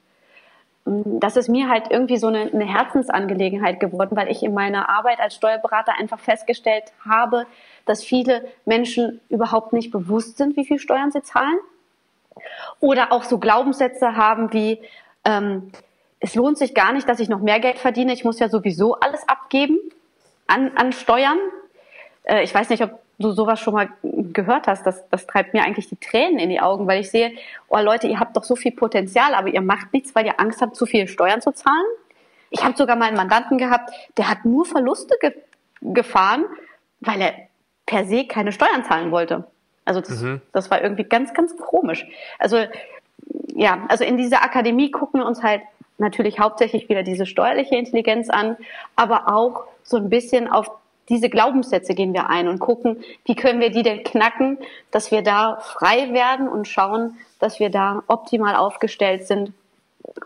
[0.85, 4.91] Mm, das ist mir halt irgendwie so eine, eine Herzensangelegenheit geworden, weil ich in meiner
[4.91, 7.47] Arbeit als Steuerberater einfach festgestellt habe,
[7.87, 11.59] dass viele Menschen überhaupt nicht bewusst sind, wie viel Steuern sie zahlen.
[12.81, 14.83] Oder auch so Glaubenssätze haben wie,
[15.25, 15.73] ähm,
[16.21, 18.95] es lohnt sich gar nicht, dass ich noch mehr Geld verdiene, ich muss ja sowieso
[18.95, 19.79] alles abgeben
[20.47, 21.39] an, an Steuern.
[22.25, 25.63] Äh, ich weiß nicht, ob du sowas schon mal gehört hast, das, das treibt mir
[25.63, 27.33] eigentlich die Tränen in die Augen, weil ich sehe,
[27.69, 30.61] oh Leute, ihr habt doch so viel Potenzial, aber ihr macht nichts, weil ihr Angst
[30.61, 31.87] habt, zu viel Steuern zu zahlen.
[32.51, 35.33] Ich habe sogar mal einen Mandanten gehabt, der hat nur Verluste ge
[35.83, 36.47] gefahren,
[37.01, 37.35] weil er
[37.85, 39.45] per se keine Steuern zahlen wollte.
[39.85, 40.41] Also das, mhm.
[40.53, 42.07] das war irgendwie ganz, ganz komisch.
[42.39, 42.65] Also
[43.55, 45.63] ja, also in dieser Akademie gucken wir uns halt
[45.99, 48.57] natürlich hauptsächlich wieder diese steuerliche Intelligenz an,
[48.97, 50.71] aber auch so ein bisschen auf
[51.09, 54.59] diese Glaubenssätze gehen wir ein und gucken, wie können wir die denn knacken,
[54.91, 59.53] dass wir da frei werden und schauen, dass wir da optimal aufgestellt sind,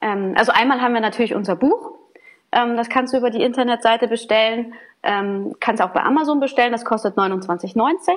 [0.00, 1.92] Ähm, also einmal haben wir natürlich unser Buch.
[2.52, 4.74] Ähm, das kannst du über die Internetseite bestellen.
[5.02, 6.72] Ähm, kannst auch bei Amazon bestellen.
[6.72, 8.12] Das kostet 29,90.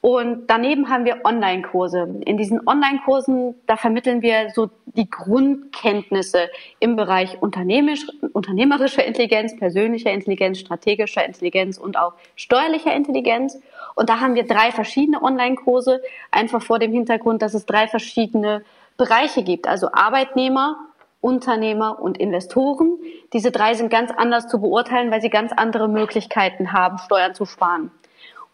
[0.00, 2.20] Und daneben haben wir Online-Kurse.
[2.24, 10.12] In diesen Online-Kursen, da vermitteln wir so die Grundkenntnisse im Bereich unternehmerisch, unternehmerischer Intelligenz, persönlicher
[10.12, 13.60] Intelligenz, strategischer Intelligenz und auch steuerlicher Intelligenz.
[13.96, 18.62] Und da haben wir drei verschiedene Online-Kurse, einfach vor dem Hintergrund, dass es drei verschiedene
[18.96, 19.66] Bereiche gibt.
[19.66, 20.76] Also Arbeitnehmer,
[21.20, 22.98] Unternehmer und Investoren.
[23.32, 27.44] Diese drei sind ganz anders zu beurteilen, weil sie ganz andere Möglichkeiten haben, Steuern zu
[27.44, 27.90] sparen.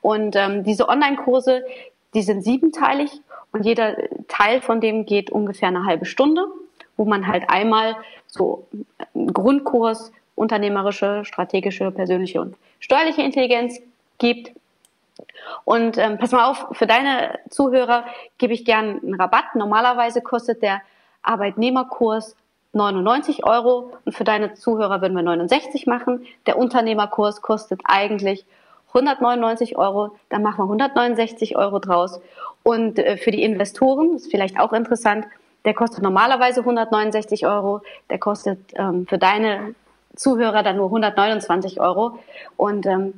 [0.05, 1.65] Und ähm, diese Online-Kurse,
[2.13, 3.97] die sind siebenteilig und jeder
[4.29, 6.45] Teil von dem geht ungefähr eine halbe Stunde,
[6.99, 8.67] wo man halt einmal so
[9.15, 13.81] einen Grundkurs unternehmerische, strategische, persönliche und steuerliche Intelligenz
[14.19, 14.53] gibt.
[15.65, 18.05] Und ähm, pass mal auf, für deine Zuhörer
[18.37, 19.55] gebe ich gern einen Rabatt.
[19.55, 20.83] Normalerweise kostet der
[21.23, 22.37] Arbeitnehmerkurs
[22.75, 26.27] 99 Euro und für deine Zuhörer würden wir 69 machen.
[26.45, 28.45] Der Unternehmerkurs kostet eigentlich
[28.95, 32.21] 199 Euro, dann machen wir 169 Euro draus.
[32.63, 35.27] Und äh, für die Investoren, ist vielleicht auch interessant,
[35.65, 39.75] der kostet normalerweise 169 Euro, der kostet ähm, für deine
[40.15, 42.19] Zuhörer dann nur 129 Euro.
[42.57, 43.15] Und ähm,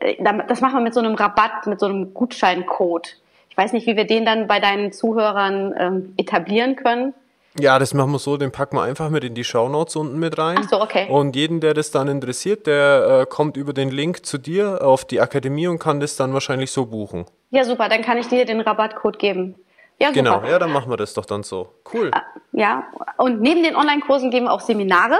[0.00, 0.16] äh,
[0.48, 3.16] das machen wir mit so einem Rabatt, mit so einem Gutscheincode.
[3.50, 7.12] Ich weiß nicht, wie wir den dann bei deinen Zuhörern ähm, etablieren können.
[7.58, 10.38] Ja, das machen wir so, den packen wir einfach mit in die Shownotes unten mit
[10.38, 10.58] rein.
[10.58, 11.08] Ach so, okay.
[11.10, 15.04] Und jeden, der das dann interessiert, der äh, kommt über den Link zu dir auf
[15.04, 17.26] die Akademie und kann das dann wahrscheinlich so buchen.
[17.50, 19.54] Ja, super, dann kann ich dir den Rabattcode geben.
[19.98, 20.18] Ja, super.
[20.18, 21.68] Genau, ja, dann machen wir das doch dann so.
[21.92, 22.10] Cool.
[22.12, 22.86] Äh, ja,
[23.18, 25.18] und neben den Online-Kursen geben wir auch Seminare.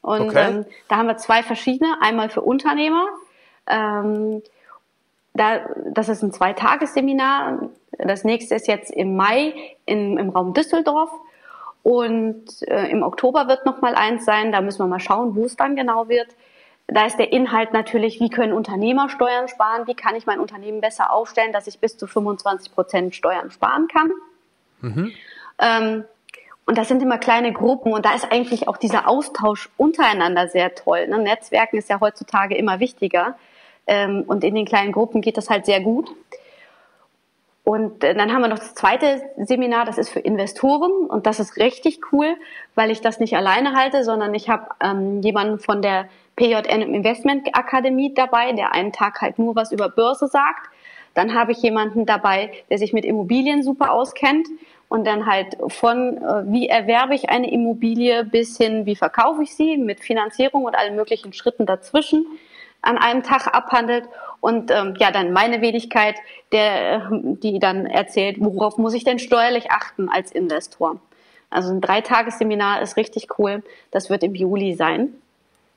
[0.00, 0.48] Und okay.
[0.48, 1.96] ähm, da haben wir zwei verschiedene.
[2.00, 3.06] Einmal für Unternehmer.
[3.66, 4.42] Ähm,
[5.34, 7.70] da, das ist ein Zweitagesseminar.
[7.98, 11.10] Das nächste ist jetzt im Mai in, im Raum Düsseldorf.
[11.84, 14.50] Und äh, im Oktober wird noch mal eins sein.
[14.52, 16.28] Da müssen wir mal schauen, wo es dann genau wird.
[16.86, 19.86] Da ist der Inhalt natürlich, wie können Unternehmer Steuern sparen?
[19.86, 23.86] Wie kann ich mein Unternehmen besser aufstellen, dass ich bis zu 25 Prozent Steuern sparen
[23.88, 24.12] kann?
[24.80, 25.12] Mhm.
[25.58, 26.04] Ähm,
[26.66, 30.74] und das sind immer kleine Gruppen und da ist eigentlich auch dieser Austausch untereinander sehr
[30.74, 31.06] toll.
[31.08, 31.18] Ne?
[31.18, 33.36] Netzwerken ist ja heutzutage immer wichtiger.
[33.86, 36.10] Ähm, und in den kleinen Gruppen geht das halt sehr gut.
[37.64, 41.40] Und äh, dann haben wir noch das zweite Seminar, das ist für Investoren und das
[41.40, 42.36] ist richtig cool,
[42.74, 47.48] weil ich das nicht alleine halte, sondern ich habe ähm, jemanden von der PJN Investment
[47.56, 50.70] Akademie dabei, der einen Tag halt nur was über Börse sagt.
[51.14, 54.46] Dann habe ich jemanden dabei, der sich mit Immobilien super auskennt
[54.88, 59.54] und dann halt von äh, wie erwerbe ich eine Immobilie bis hin wie verkaufe ich
[59.54, 62.26] sie mit Finanzierung und allen möglichen Schritten dazwischen
[62.84, 64.08] an einem Tag abhandelt
[64.40, 66.16] und ähm, ja, dann meine Wenigkeit,
[66.52, 71.00] der, die dann erzählt, worauf muss ich denn steuerlich achten als Investor.
[71.48, 73.62] Also ein Dreitagesseminar ist richtig cool.
[73.90, 75.14] Das wird im Juli sein.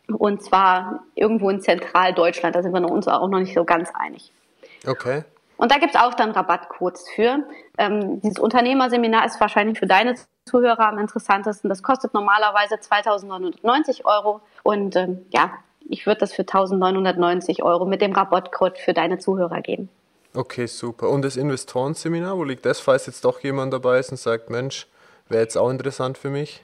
[0.07, 2.55] Und zwar irgendwo in Zentraldeutschland.
[2.55, 4.31] Da sind wir uns auch noch nicht so ganz einig.
[4.85, 5.23] Okay.
[5.57, 7.43] Und da gibt es auch dann Rabattcodes für.
[7.77, 10.15] Ähm, dieses Unternehmerseminar ist wahrscheinlich für deine
[10.45, 11.69] Zuhörer am interessantesten.
[11.69, 14.41] Das kostet normalerweise 2990 Euro.
[14.63, 15.51] Und ähm, ja,
[15.89, 19.89] ich würde das für 1990 Euro mit dem Rabattcode für deine Zuhörer geben.
[20.34, 21.10] Okay, super.
[21.10, 24.88] Und das Investorenseminar, wo liegt das, falls jetzt doch jemand dabei ist und sagt, Mensch,
[25.30, 26.63] wäre jetzt auch interessant für mich?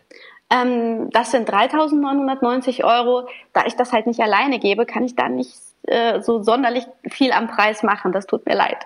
[0.50, 3.28] Ähm, das sind 3.990 Euro.
[3.54, 7.32] Da ich das halt nicht alleine gebe, kann ich da nicht äh, so sonderlich viel
[7.32, 8.12] am Preis machen.
[8.12, 8.78] Das tut mir leid.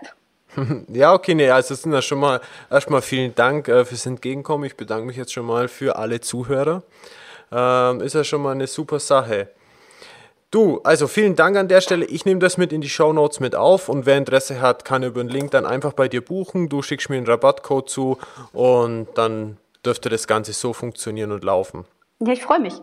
[0.91, 4.63] Ja, okay, nee, also sind ja schon mal erstmal vielen Dank äh, fürs Entgegenkommen.
[4.65, 6.82] Ich bedanke mich jetzt schon mal für alle Zuhörer.
[7.52, 9.50] Ähm, ist ja schon mal eine super Sache.
[10.49, 12.05] Du, also vielen Dank an der Stelle.
[12.05, 15.03] Ich nehme das mit in die Show Notes mit auf und wer Interesse hat, kann
[15.03, 16.69] über den Link dann einfach bei dir buchen.
[16.69, 18.17] Du schickst mir einen Rabattcode zu
[18.53, 21.83] und dann dürfte das Ganze so funktionieren und laufen.
[22.19, 22.75] Ja, ich freue mich.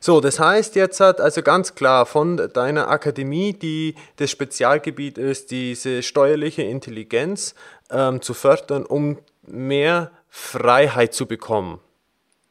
[0.00, 5.50] So, das heißt jetzt hat also ganz klar von deiner Akademie, die das Spezialgebiet ist,
[5.50, 7.54] diese steuerliche Intelligenz
[7.90, 11.80] ähm, zu fördern, um mehr Freiheit zu bekommen.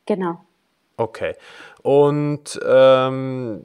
[0.07, 0.41] Genau.
[0.97, 1.35] Okay.
[1.83, 3.61] Und ähm,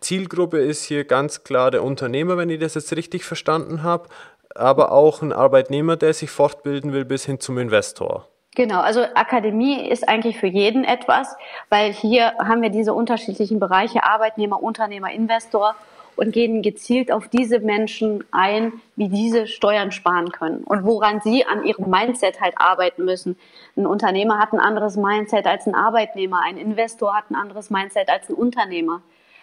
[0.00, 4.08] Zielgruppe ist hier ganz klar der Unternehmer, wenn ich das jetzt richtig verstanden habe,
[4.54, 8.28] aber auch ein Arbeitnehmer, der sich fortbilden will, bis hin zum Investor.
[8.54, 11.34] Genau, also Akademie ist eigentlich für jeden etwas,
[11.70, 15.74] weil hier haben wir diese unterschiedlichen Bereiche Arbeitnehmer, Unternehmer, Investor
[16.16, 21.44] und gehen gezielt auf diese Menschen ein, wie diese Steuern sparen können und woran sie
[21.44, 23.36] an ihrem Mindset halt arbeiten müssen.
[23.76, 28.08] Ein Unternehmer hat ein anderes Mindset als ein Arbeitnehmer, ein Investor hat ein anderes Mindset
[28.08, 29.02] als ein Unternehmer.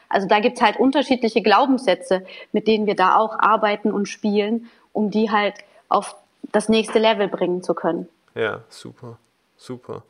[0.09, 5.09] Also da gibt's halt unterschiedliche Glaubenssätze, mit denen wir da auch arbeiten und spielen, um
[5.09, 5.55] die halt
[5.87, 6.15] auf
[6.51, 8.09] das nächste Level bringen zu können.
[8.35, 9.17] Ja, super,
[9.57, 10.03] super.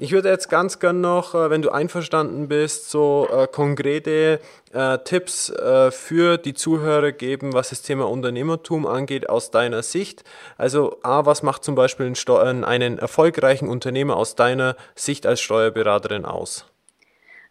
[0.00, 4.40] Ich würde jetzt ganz gern noch, äh, wenn du einverstanden bist, so äh, konkrete
[4.72, 10.24] äh, Tipps äh, für die Zuhörer geben, was das Thema Unternehmertum angeht, aus deiner Sicht.
[10.56, 16.24] Also A, was macht zum Beispiel einen, einen erfolgreichen Unternehmer aus deiner Sicht als Steuerberaterin
[16.24, 16.64] aus?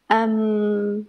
[0.09, 1.07] Ähm,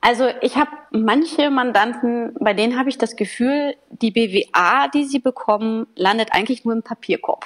[0.00, 5.18] also ich habe manche Mandanten, bei denen habe ich das Gefühl, die BWA, die sie
[5.18, 7.44] bekommen, landet eigentlich nur im Papierkorb.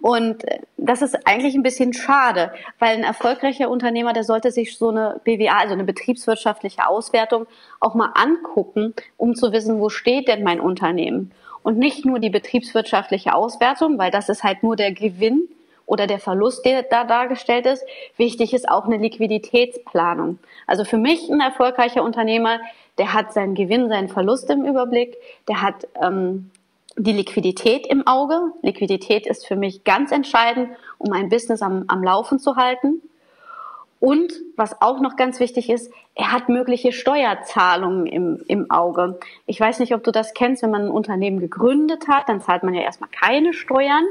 [0.00, 0.44] Und
[0.76, 5.20] das ist eigentlich ein bisschen schade, weil ein erfolgreicher Unternehmer, der sollte sich so eine
[5.24, 7.46] BWA, also eine betriebswirtschaftliche Auswertung,
[7.78, 11.32] auch mal angucken, um zu wissen, wo steht denn mein Unternehmen.
[11.62, 15.48] Und nicht nur die betriebswirtschaftliche Auswertung, weil das ist halt nur der Gewinn
[15.84, 17.84] oder der Verlust, der da dargestellt ist.
[18.16, 20.38] Wichtig ist auch eine Liquiditätsplanung.
[20.66, 22.60] Also für mich ein erfolgreicher Unternehmer,
[22.96, 25.16] der hat seinen Gewinn, seinen Verlust im Überblick,
[25.48, 26.50] der hat ähm,
[26.96, 28.52] die Liquidität im Auge.
[28.62, 33.02] Liquidität ist für mich ganz entscheidend, um ein Business am, am Laufen zu halten.
[34.00, 39.18] Und was auch noch ganz wichtig ist, er hat mögliche Steuerzahlungen im, im Auge.
[39.44, 42.62] Ich weiß nicht, ob du das kennst, wenn man ein Unternehmen gegründet hat, dann zahlt
[42.62, 44.04] man ja erstmal keine Steuern.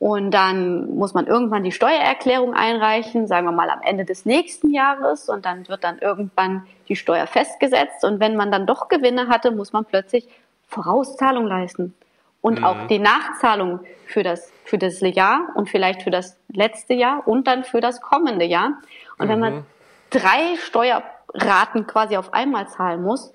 [0.00, 4.72] Und dann muss man irgendwann die Steuererklärung einreichen, sagen wir mal am Ende des nächsten
[4.72, 5.28] Jahres.
[5.28, 8.04] Und dann wird dann irgendwann die Steuer festgesetzt.
[8.04, 10.28] Und wenn man dann doch Gewinne hatte, muss man plötzlich
[10.68, 11.94] Vorauszahlung leisten
[12.40, 12.64] und mhm.
[12.64, 17.46] auch die Nachzahlung für das, für das Jahr und vielleicht für das letzte Jahr und
[17.46, 18.78] dann für das kommende Jahr.
[19.18, 19.30] Und mhm.
[19.30, 19.66] wenn man mhm.
[20.10, 23.32] drei Steuerraten quasi auf einmal zahlen muss,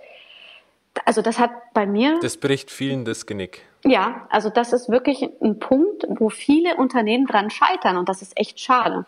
[1.05, 2.19] also das hat bei mir.
[2.21, 3.63] Das bricht vielen das Genick.
[3.83, 8.39] Ja, also das ist wirklich ein Punkt, wo viele Unternehmen dran scheitern und das ist
[8.39, 9.05] echt schade.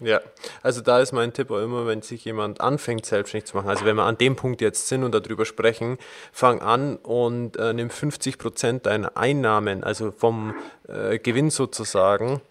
[0.00, 0.20] Ja,
[0.62, 3.70] also da ist mein Tipp auch immer, wenn sich jemand anfängt, selbstständig zu machen.
[3.70, 5.96] Also wenn wir an dem Punkt jetzt sind und darüber sprechen,
[6.32, 10.54] fang an und äh, nimm 50 Prozent deiner Einnahmen, also vom
[10.86, 12.42] äh, Gewinn sozusagen,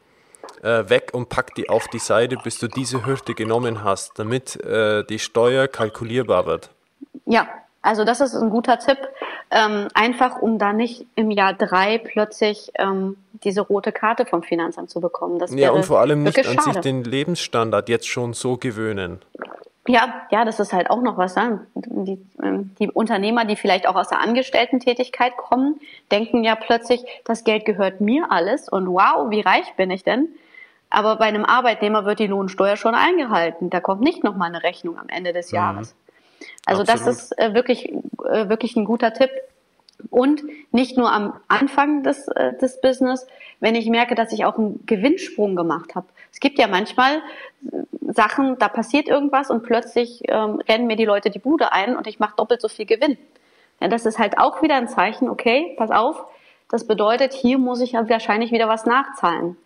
[0.63, 4.55] äh, weg und pack die auf die Seite, bis du diese Hürde genommen hast, damit
[4.63, 6.71] äh, die Steuer kalkulierbar wird.
[7.25, 7.47] Ja,
[7.84, 8.97] also das ist ein guter Tipp
[9.51, 14.89] ähm, einfach um da nicht im Jahr drei plötzlich ähm, diese rote Karte vom Finanzamt
[14.89, 15.39] zu bekommen.
[15.39, 19.21] Das ja, und vor allem nicht an sich den Lebensstandard jetzt schon so gewöhnen.
[19.88, 21.36] Ja, ja, das ist halt auch noch was.
[21.36, 21.65] Ne?
[21.75, 25.79] Die, ähm, die Unternehmer, die vielleicht auch aus der Angestellten-Tätigkeit kommen,
[26.12, 30.29] denken ja plötzlich, das Geld gehört mir alles und wow, wie reich bin ich denn?
[30.89, 33.69] Aber bei einem Arbeitnehmer wird die Lohnsteuer schon eingehalten.
[33.69, 35.55] Da kommt nicht nochmal eine Rechnung am Ende des mhm.
[35.55, 35.93] Jahres.
[35.93, 36.05] Mhm.
[36.65, 37.08] Also Absolut.
[37.08, 39.29] das ist äh, wirklich, äh, wirklich ein guter Tipp.
[40.10, 43.25] Und nicht nur am Anfang des, äh, des Business,
[43.60, 46.08] wenn ich merke, dass ich auch einen Gewinnsprung gemacht habe.
[46.31, 51.05] Es gibt ja manchmal äh, Sachen, da passiert irgendwas und plötzlich ähm, rennen mir die
[51.05, 53.17] Leute die Bude ein und ich mache doppelt so viel Gewinn.
[53.81, 56.23] Ja, das ist halt auch wieder ein Zeichen, okay, pass auf,
[56.69, 59.58] das bedeutet, hier muss ich ja wahrscheinlich wieder was nachzahlen.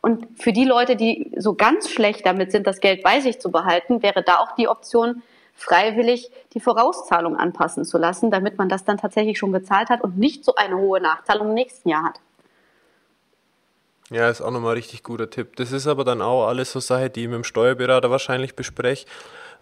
[0.00, 3.50] Und für die Leute, die so ganz schlecht damit sind, das Geld bei sich zu
[3.50, 5.22] behalten, wäre da auch die Option,
[5.56, 10.18] freiwillig die Vorauszahlung anpassen zu lassen, damit man das dann tatsächlich schon gezahlt hat und
[10.18, 12.20] nicht so eine hohe Nachzahlung im nächsten Jahr hat.
[14.10, 15.56] Ja, ist auch nochmal ein richtig guter Tipp.
[15.56, 19.06] Das ist aber dann auch alles so Sache, die ich mit dem Steuerberater wahrscheinlich bespreche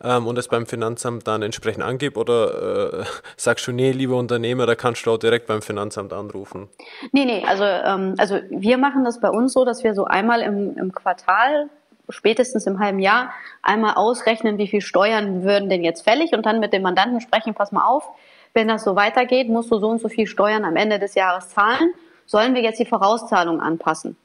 [0.02, 3.04] ähm, und es beim Finanzamt dann entsprechend angebe oder äh,
[3.36, 6.68] sagst du, nee, lieber Unternehmer, da kannst du auch direkt beim Finanzamt anrufen?
[7.12, 10.42] Nee, nee, also, ähm, also wir machen das bei uns so, dass wir so einmal
[10.42, 11.70] im, im Quartal
[12.08, 16.60] spätestens im halben Jahr einmal ausrechnen, wie viel Steuern würden denn jetzt fällig und dann
[16.60, 18.08] mit dem Mandanten sprechen, pass mal auf,
[18.52, 21.48] wenn das so weitergeht, musst du so und so viel Steuern am Ende des Jahres
[21.48, 21.92] zahlen.
[22.26, 24.16] Sollen wir jetzt die Vorauszahlung anpassen?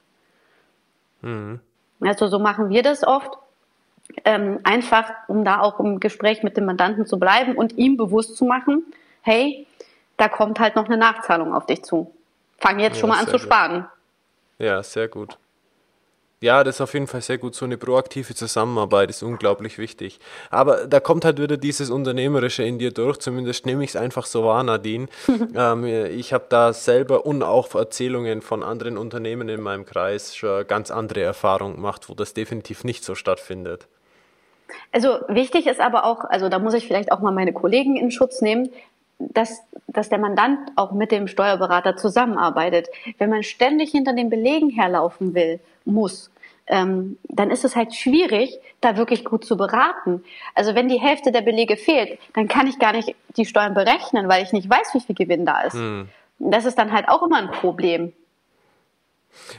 [1.21, 1.59] Mhm.
[1.99, 3.37] Also so machen wir das oft.
[4.25, 8.37] Ähm, einfach, um da auch im Gespräch mit dem Mandanten zu bleiben und ihm bewusst
[8.37, 8.83] zu machen,
[9.21, 9.67] hey,
[10.17, 12.11] da kommt halt noch eine Nachzahlung auf dich zu.
[12.57, 13.87] Fang jetzt ja, schon mal an zu sparen.
[14.57, 15.37] Ja, sehr gut.
[16.41, 17.53] Ja, das ist auf jeden Fall sehr gut.
[17.53, 20.19] So eine proaktive Zusammenarbeit ist unglaublich wichtig.
[20.49, 23.17] Aber da kommt halt wieder dieses Unternehmerische in dir durch.
[23.17, 25.07] Zumindest nehme ich es einfach so wahr, Nadine.
[25.55, 30.65] ähm, ich habe da selber und auch Erzählungen von anderen Unternehmen in meinem Kreis schon
[30.65, 33.87] ganz andere Erfahrungen gemacht, wo das definitiv nicht so stattfindet.
[34.93, 38.11] Also wichtig ist aber auch, also da muss ich vielleicht auch mal meine Kollegen in
[38.11, 38.69] Schutz nehmen.
[39.17, 42.87] dass, dass der Mandant auch mit dem Steuerberater zusammenarbeitet.
[43.17, 45.59] Wenn man ständig hinter den Belegen herlaufen will,
[45.89, 46.31] muss,
[46.67, 50.23] ähm, dann ist es halt schwierig, da wirklich gut zu beraten.
[50.55, 54.29] Also wenn die Hälfte der Belege fehlt, dann kann ich gar nicht die Steuern berechnen,
[54.29, 55.73] weil ich nicht weiß, wie viel Gewinn da ist.
[55.73, 56.09] Hm.
[56.37, 58.13] Das ist dann halt auch immer ein Problem.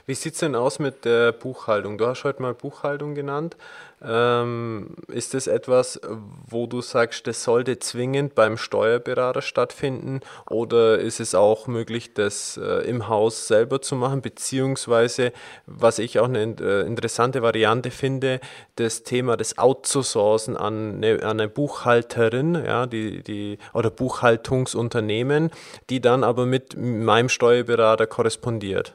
[0.07, 1.99] Wie sieht es denn aus mit der Buchhaltung?
[1.99, 3.57] Du hast heute mal Buchhaltung genannt.
[4.03, 6.01] Ähm, ist das etwas,
[6.49, 12.57] wo du sagst, das sollte zwingend beim Steuerberater stattfinden oder ist es auch möglich, das
[12.57, 14.23] äh, im Haus selber zu machen?
[14.23, 15.33] Beziehungsweise,
[15.67, 18.41] was ich auch eine äh, interessante Variante finde,
[18.77, 25.51] das Thema des Outsourcen an eine, an eine Buchhalterin ja, die, die, oder Buchhaltungsunternehmen,
[25.91, 28.95] die dann aber mit meinem Steuerberater korrespondiert.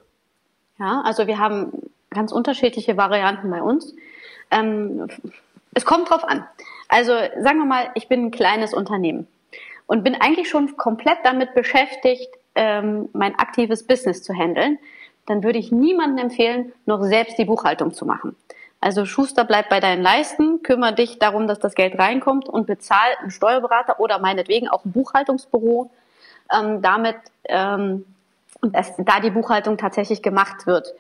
[0.80, 1.72] Ja, also wir haben
[2.10, 3.94] ganz unterschiedliche Varianten bei uns.
[4.52, 5.08] Ähm,
[5.74, 6.46] es kommt drauf an.
[6.88, 9.28] Also sagen wir mal, ich bin ein kleines Unternehmen
[9.88, 14.78] und bin eigentlich schon komplett damit beschäftigt, ähm, mein aktives Business zu handeln.
[15.26, 18.36] Dann würde ich niemandem empfehlen, noch selbst die Buchhaltung zu machen.
[18.80, 23.16] Also Schuster bleibt bei deinen Leisten, kümmere dich darum, dass das Geld reinkommt und bezahl
[23.20, 25.90] einen Steuerberater oder meinetwegen auch ein Buchhaltungsbüro,
[26.56, 27.16] ähm, damit
[27.46, 28.06] ähm,
[28.62, 30.94] dass da die Buchhaltung tatsächlich gemacht wird.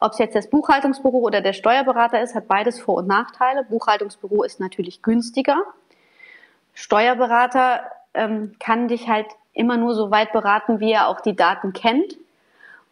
[0.00, 3.64] Ob es jetzt das Buchhaltungsbüro oder der Steuerberater ist, hat beides Vor- und Nachteile.
[3.64, 5.62] Buchhaltungsbüro ist natürlich günstiger.
[6.74, 11.72] Steuerberater ähm, kann dich halt immer nur so weit beraten, wie er auch die Daten
[11.72, 12.16] kennt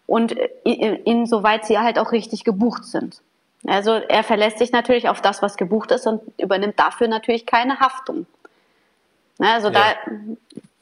[0.07, 0.33] und
[0.65, 3.21] insoweit sie halt auch richtig gebucht sind.
[3.67, 7.81] Also er verlässt sich natürlich auf das, was gebucht ist und übernimmt dafür natürlich keine
[7.81, 8.27] Haftung.
[9.39, 9.75] Also ja.
[9.75, 10.13] da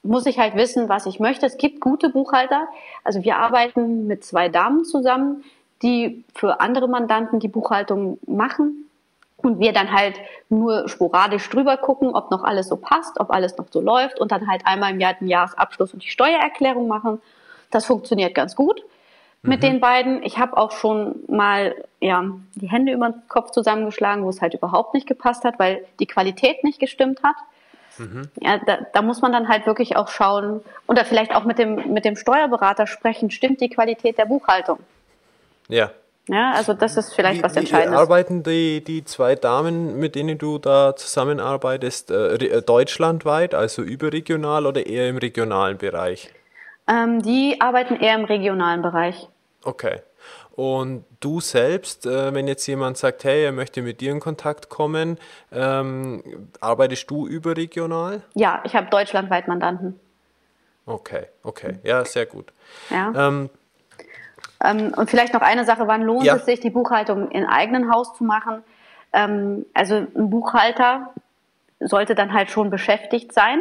[0.02, 1.46] muss ich halt wissen, was ich möchte.
[1.46, 2.68] Es gibt gute Buchhalter.
[3.04, 5.44] Also wir arbeiten mit zwei Damen zusammen,
[5.82, 8.88] die für andere Mandanten die Buchhaltung machen
[9.36, 10.16] und wir dann halt
[10.48, 14.32] nur sporadisch drüber gucken, ob noch alles so passt, ob alles noch so läuft und
[14.32, 17.20] dann halt einmal im Jahr den Jahresabschluss und die Steuererklärung machen.
[17.70, 18.82] Das funktioniert ganz gut
[19.42, 19.66] mit mhm.
[19.66, 20.22] den beiden.
[20.22, 22.24] Ich habe auch schon mal ja
[22.54, 26.06] die Hände über den Kopf zusammengeschlagen, wo es halt überhaupt nicht gepasst hat, weil die
[26.06, 27.36] Qualität nicht gestimmt hat.
[28.00, 28.30] Mhm.
[28.40, 31.92] Ja, da, da, muss man dann halt wirklich auch schauen oder vielleicht auch mit dem,
[31.92, 34.78] mit dem Steuerberater sprechen, stimmt die Qualität der Buchhaltung?
[35.68, 35.90] Ja.
[36.26, 37.98] Ja, also das ist vielleicht wie, was Entscheidendes.
[37.98, 43.82] Wie arbeiten die, die zwei Damen, mit denen du da zusammenarbeitest, äh, äh, deutschlandweit, also
[43.82, 46.32] überregional oder eher im regionalen Bereich?
[46.88, 49.28] Ähm, die arbeiten eher im regionalen Bereich.
[49.64, 50.00] Okay.
[50.52, 54.68] Und du selbst, äh, wenn jetzt jemand sagt, hey, er möchte mit dir in Kontakt
[54.68, 55.18] kommen,
[55.52, 56.22] ähm,
[56.60, 58.22] arbeitest du überregional?
[58.34, 60.00] Ja, ich habe deutschlandweit Mandanten.
[60.86, 62.52] Okay, okay, ja, sehr gut.
[62.88, 63.12] Ja.
[63.28, 63.50] Ähm,
[64.64, 66.36] ähm, und vielleicht noch eine Sache, wann lohnt ja.
[66.36, 68.62] es sich, die Buchhaltung in eigenen Haus zu machen?
[69.12, 71.12] Ähm, also ein Buchhalter
[71.80, 73.60] sollte dann halt schon beschäftigt sein.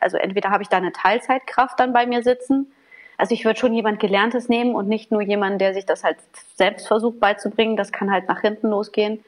[0.00, 2.72] Also entweder habe ich da eine Teilzeitkraft dann bei mir sitzen
[3.16, 6.18] also ich würde schon jemand Gelerntes nehmen und nicht nur jemanden, der sich das halt
[6.56, 7.76] selbst versucht beizubringen.
[7.76, 9.24] Das kann halt nach hinten losgehen.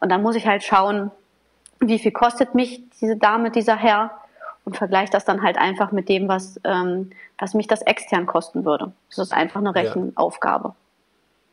[0.00, 1.10] Und dann muss ich halt schauen,
[1.78, 4.10] wie viel kostet mich diese Dame, dieser Herr
[4.64, 8.64] und vergleiche das dann halt einfach mit dem, was, ähm, was mich das extern kosten
[8.64, 8.92] würde.
[9.08, 10.74] Das ist einfach eine Rechenaufgabe.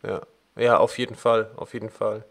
[0.03, 0.21] Ja.
[0.55, 2.23] ja, auf jeden Fall, auf jeden Fall.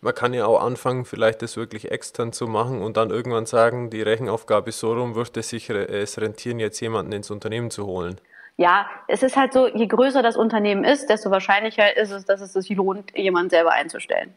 [0.00, 3.88] Man kann ja auch anfangen, vielleicht das wirklich extern zu machen und dann irgendwann sagen,
[3.90, 7.86] die Rechenaufgabe ist so rum, würde es sich es rentieren, jetzt jemanden ins Unternehmen zu
[7.86, 8.20] holen
[8.56, 12.40] ja, es ist halt so, je größer das Unternehmen ist, desto wahrscheinlicher ist es, dass
[12.40, 14.34] es sich lohnt, jemanden selber einzustellen.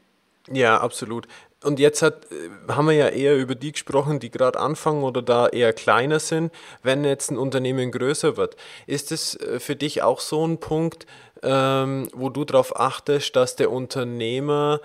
[0.52, 1.28] Ja, absolut.
[1.64, 5.22] Und jetzt hat, äh, haben wir ja eher über die gesprochen, die gerade anfangen oder
[5.24, 6.54] da eher kleiner sind.
[6.84, 8.56] Wenn jetzt ein Unternehmen größer wird,
[8.86, 11.08] ist es äh, für dich auch so ein Punkt,
[11.42, 14.80] ähm, wo du darauf achtest, dass der Unternehmer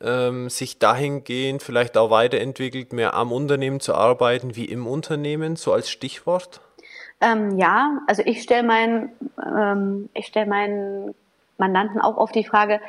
[0.00, 5.72] ähm, sich dahingehend vielleicht auch weiterentwickelt, mehr am Unternehmen zu arbeiten wie im Unternehmen, so
[5.72, 6.60] als Stichwort?
[7.24, 9.12] Ähm, ja, also ich stelle meinen,
[9.42, 11.14] ähm, ich meinen
[11.56, 12.80] Mandanten auch auf die Frage,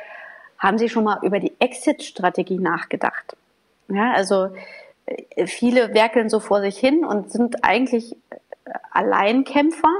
[0.58, 3.36] haben Sie schon mal über die Exit-Strategie nachgedacht?
[3.88, 4.50] Ja, also
[5.06, 8.36] äh, viele werkeln so vor sich hin und sind eigentlich äh,
[8.90, 9.94] Alleinkämpfer.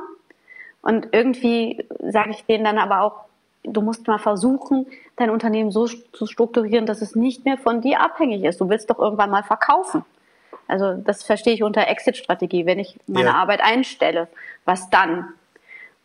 [0.83, 3.25] Und irgendwie sage ich denen dann aber auch,
[3.65, 8.01] du musst mal versuchen, dein Unternehmen so zu strukturieren, dass es nicht mehr von dir
[8.01, 8.61] abhängig ist.
[8.61, 10.05] Du willst doch irgendwann mal verkaufen.
[10.69, 13.35] Also das verstehe ich unter Exit-Strategie, wenn ich meine ja.
[13.35, 14.29] Arbeit einstelle.
[14.65, 15.29] Was dann?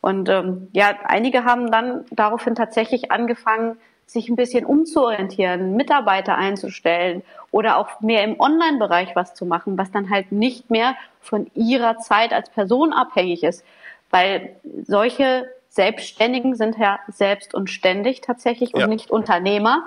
[0.01, 3.78] Und ähm, ja, einige haben dann daraufhin tatsächlich angefangen,
[4.12, 9.91] sich ein bisschen umzuorientieren, Mitarbeiter einzustellen oder auch mehr im Online-Bereich was zu machen, was
[9.91, 13.64] dann halt nicht mehr von ihrer Zeit als Person abhängig ist.
[14.09, 18.84] Weil solche Selbstständigen sind ja selbst und ständig tatsächlich ja.
[18.84, 19.84] und nicht Unternehmer.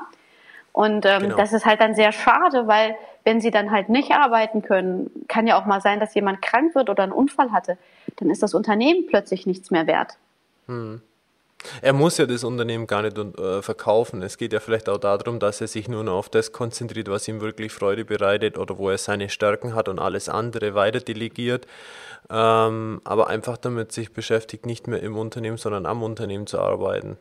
[0.75, 1.37] Und ähm, genau.
[1.37, 5.47] das ist halt dann sehr schade, weil wenn sie dann halt nicht arbeiten können, kann
[5.47, 7.79] ja auch mal sein, dass jemand krank wird oder einen Unfall hatte,
[8.17, 10.15] dann ist das Unternehmen plötzlich nichts mehr wert.
[10.67, 11.01] Hm.
[11.81, 14.21] Er muss ja das Unternehmen gar nicht äh, verkaufen.
[14.21, 17.29] Es geht ja vielleicht auch darum, dass er sich nur noch auf das konzentriert, was
[17.29, 21.69] ihm wirklich Freude bereitet oder wo er seine Stärken hat und alles andere weiter delegiert.
[22.29, 27.17] Ähm, aber einfach damit sich beschäftigt, nicht mehr im Unternehmen, sondern am Unternehmen zu arbeiten.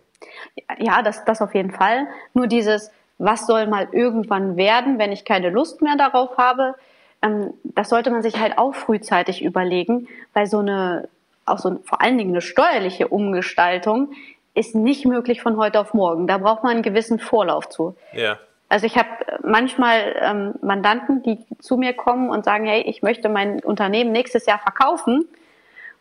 [0.79, 2.07] Ja, das, das auf jeden Fall.
[2.33, 2.89] Nur dieses,
[3.23, 6.75] was soll mal irgendwann werden, wenn ich keine Lust mehr darauf habe,
[7.21, 11.07] ähm, das sollte man sich halt auch frühzeitig überlegen, weil so eine,
[11.45, 14.11] auch so vor allen Dingen eine steuerliche Umgestaltung
[14.53, 16.27] ist nicht möglich von heute auf morgen.
[16.27, 17.95] Da braucht man einen gewissen Vorlauf zu.
[18.13, 18.37] Ja.
[18.69, 19.09] Also ich habe
[19.43, 24.45] manchmal ähm, Mandanten, die zu mir kommen und sagen, hey, ich möchte mein Unternehmen nächstes
[24.45, 25.25] Jahr verkaufen.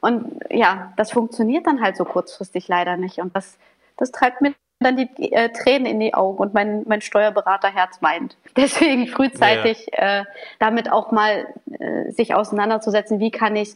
[0.01, 3.19] Und ja, das funktioniert dann halt so kurzfristig leider nicht.
[3.19, 3.59] Und das,
[3.97, 8.37] das treibt mir dann die äh, Tränen in die Augen und mein, mein Steuerberaterherz weint.
[8.57, 10.21] Deswegen frühzeitig ja.
[10.21, 10.25] äh,
[10.59, 11.47] damit auch mal
[11.79, 13.75] äh, sich auseinanderzusetzen, wie kann ich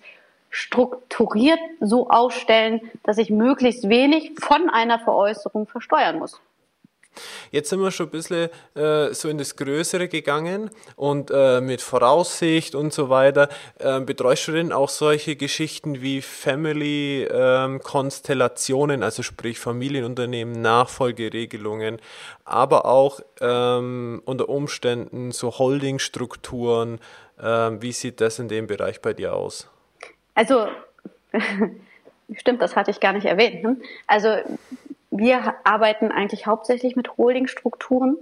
[0.50, 6.40] strukturiert so ausstellen, dass ich möglichst wenig von einer Veräußerung versteuern muss.
[7.50, 11.82] Jetzt sind wir schon ein bisschen äh, so in das Größere gegangen und äh, mit
[11.82, 13.48] Voraussicht und so weiter.
[13.78, 21.98] Äh, betreust du denn auch solche Geschichten wie Family-Konstellationen, ähm, also sprich Familienunternehmen, Nachfolgeregelungen,
[22.44, 27.00] aber auch ähm, unter Umständen so Holdingstrukturen?
[27.42, 29.68] Ähm, wie sieht das in dem Bereich bei dir aus?
[30.34, 30.68] Also,
[32.34, 33.62] stimmt, das hatte ich gar nicht erwähnt.
[33.62, 33.76] Ne?
[34.06, 34.36] Also,
[35.18, 38.16] wir arbeiten eigentlich hauptsächlich mit Holdingstrukturen.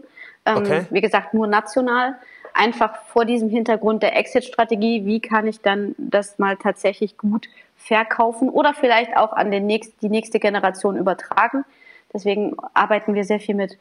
[0.47, 0.87] Ähm, okay.
[0.91, 2.17] Wie gesagt, nur national.
[2.53, 8.49] Einfach vor diesem Hintergrund der Exit-Strategie, wie kann ich dann das mal tatsächlich gut verkaufen
[8.49, 11.65] oder vielleicht auch an den nächst, die nächste Generation übertragen.
[12.13, 13.77] Deswegen arbeiten wir sehr viel mit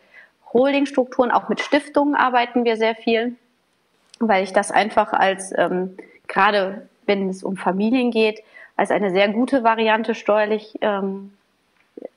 [0.53, 3.35] Holdingstrukturen, auch mit Stiftungen arbeiten wir sehr viel,
[4.19, 5.95] weil ich das einfach als ähm,
[6.27, 8.43] gerade wenn es um Familien geht,
[8.75, 11.33] als eine sehr gute Variante steuerlich ähm,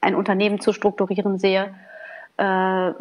[0.01, 1.75] ein Unternehmen zu strukturieren sehe.
[2.37, 2.93] Äh,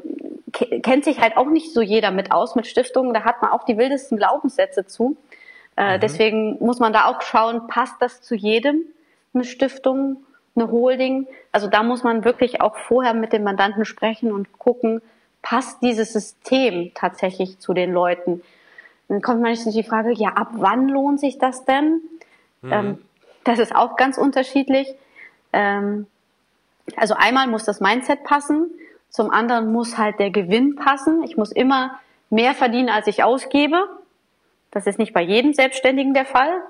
[0.82, 3.13] kennt sich halt auch nicht so jeder mit aus mit Stiftungen.
[3.13, 5.17] Da hat man auch die wildesten Glaubenssätze zu.
[5.76, 6.01] Äh, mhm.
[6.01, 8.82] Deswegen muss man da auch schauen, passt das zu jedem,
[9.34, 10.23] eine Stiftung,
[10.55, 11.28] eine Holding.
[11.51, 15.01] Also da muss man wirklich auch vorher mit dem Mandanten sprechen und gucken,
[15.41, 18.41] passt dieses System tatsächlich zu den Leuten.
[19.07, 22.01] Dann kommt manchmal die Frage, ja, ab wann lohnt sich das denn?
[22.61, 22.73] Mhm.
[22.73, 22.97] Ähm,
[23.43, 24.95] das ist auch ganz unterschiedlich.
[25.53, 26.07] Ähm,
[26.96, 28.72] also einmal muss das Mindset passen,
[29.10, 31.24] zum anderen muss halt der Gewinn passen.
[31.24, 33.88] Ich muss immer mehr verdienen, als ich ausgebe.
[34.72, 36.62] Das ist nicht bei jedem Selbstständigen der Fall.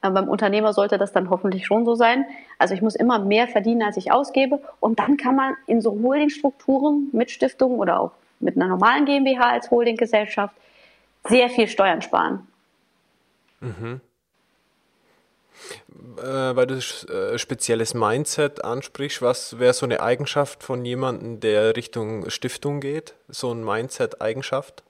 [0.00, 2.26] Beim Unternehmer sollte das dann hoffentlich schon so sein.
[2.58, 4.60] Also ich muss immer mehr verdienen, als ich ausgebe.
[4.80, 9.50] Und dann kann man in so Holdingstrukturen mit Stiftungen oder auch mit einer normalen GmbH
[9.50, 10.54] als Holdinggesellschaft
[11.26, 12.46] sehr viel Steuern sparen.
[13.60, 14.00] Mhm.
[16.18, 21.76] Äh, weil du äh, spezielles Mindset ansprichst, was wäre so eine Eigenschaft von jemandem, der
[21.76, 23.14] Richtung Stiftung geht?
[23.28, 24.82] So ein Mindset-Eigenschaft?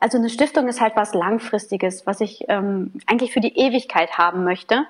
[0.00, 4.44] Also eine Stiftung ist halt was Langfristiges, was ich ähm, eigentlich für die Ewigkeit haben
[4.44, 4.84] möchte,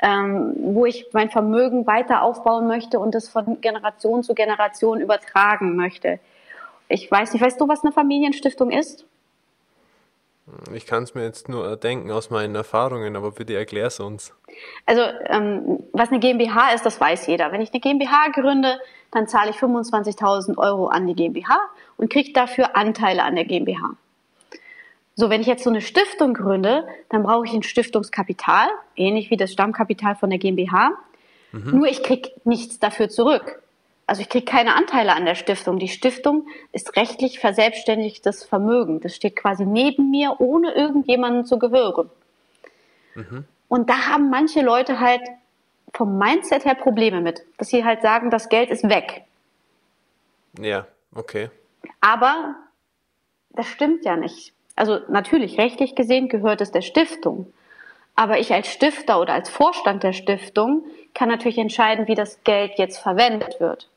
[0.00, 5.76] ähm, wo ich mein Vermögen weiter aufbauen möchte und es von Generation zu Generation übertragen
[5.76, 6.18] möchte.
[6.88, 9.04] Ich weiß nicht, weißt du, was eine Familienstiftung ist?
[10.74, 14.34] Ich kann es mir jetzt nur denken aus meinen Erfahrungen, aber bitte erklär es uns.
[14.84, 17.50] Also, ähm, was eine GmbH ist, das weiß jeder.
[17.50, 18.78] Wenn ich eine GmbH gründe,
[19.10, 21.58] dann zahle ich 25.000 Euro an die GmbH
[21.96, 23.96] und kriege dafür Anteile an der GmbH.
[25.16, 29.36] So, wenn ich jetzt so eine Stiftung gründe, dann brauche ich ein Stiftungskapital, ähnlich wie
[29.36, 30.90] das Stammkapital von der GmbH.
[31.52, 31.78] Mhm.
[31.78, 33.62] Nur ich kriege nichts dafür zurück
[34.06, 35.78] also ich kriege keine Anteile an der Stiftung.
[35.78, 39.00] Die Stiftung ist rechtlich verselbstständigtes Vermögen.
[39.00, 42.10] Das steht quasi neben mir, ohne irgendjemanden zu gehören.
[43.14, 43.44] Mhm.
[43.68, 45.22] Und da haben manche Leute halt
[45.94, 49.22] vom Mindset her Probleme mit, dass sie halt sagen, das Geld ist weg.
[50.58, 51.50] Ja, okay.
[52.00, 52.56] Aber
[53.50, 54.52] das stimmt ja nicht.
[54.76, 57.52] Also natürlich, rechtlich gesehen gehört es der Stiftung.
[58.16, 60.84] Aber ich als Stifter oder als Vorstand der Stiftung
[61.14, 63.88] kann natürlich entscheiden, wie das Geld jetzt verwendet wird.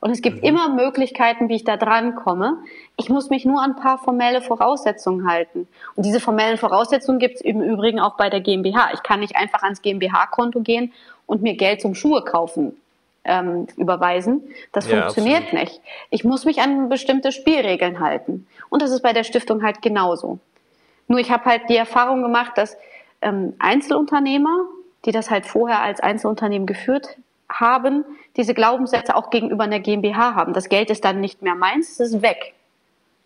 [0.00, 0.48] Und es gibt mhm.
[0.48, 2.58] immer Möglichkeiten, wie ich da dran komme.
[2.96, 5.68] Ich muss mich nur an ein paar formelle Voraussetzungen halten.
[5.94, 8.90] Und diese formellen Voraussetzungen gibt es im Übrigen auch bei der GmbH.
[8.94, 10.92] Ich kann nicht einfach ans GmbH-Konto gehen
[11.26, 12.76] und mir Geld zum Schuhe kaufen
[13.24, 14.42] ähm, überweisen.
[14.72, 15.64] Das ja, funktioniert absolut.
[15.64, 15.80] nicht.
[16.08, 18.46] Ich muss mich an bestimmte Spielregeln halten.
[18.70, 20.38] Und das ist bei der Stiftung halt genauso.
[21.08, 22.76] Nur ich habe halt die Erfahrung gemacht, dass
[23.20, 24.64] ähm, Einzelunternehmer,
[25.04, 27.16] die das halt vorher als Einzelunternehmen geführt
[27.50, 28.04] haben,
[28.36, 30.52] diese Glaubenssätze auch gegenüber einer GmbH haben.
[30.52, 32.54] Das Geld ist dann nicht mehr meins, es ist weg.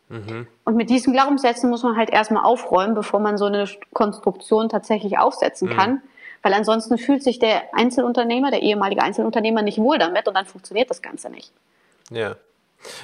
[0.09, 0.47] Mhm.
[0.64, 5.18] Und mit diesen Glaubenssätzen muss man halt erstmal aufräumen, bevor man so eine Konstruktion tatsächlich
[5.18, 5.72] aufsetzen mhm.
[5.72, 6.03] kann.
[6.43, 10.91] Weil ansonsten fühlt sich der Einzelunternehmer, der ehemalige Einzelunternehmer nicht wohl damit und dann funktioniert
[10.91, 11.53] das Ganze nicht.
[12.11, 12.37] Ja.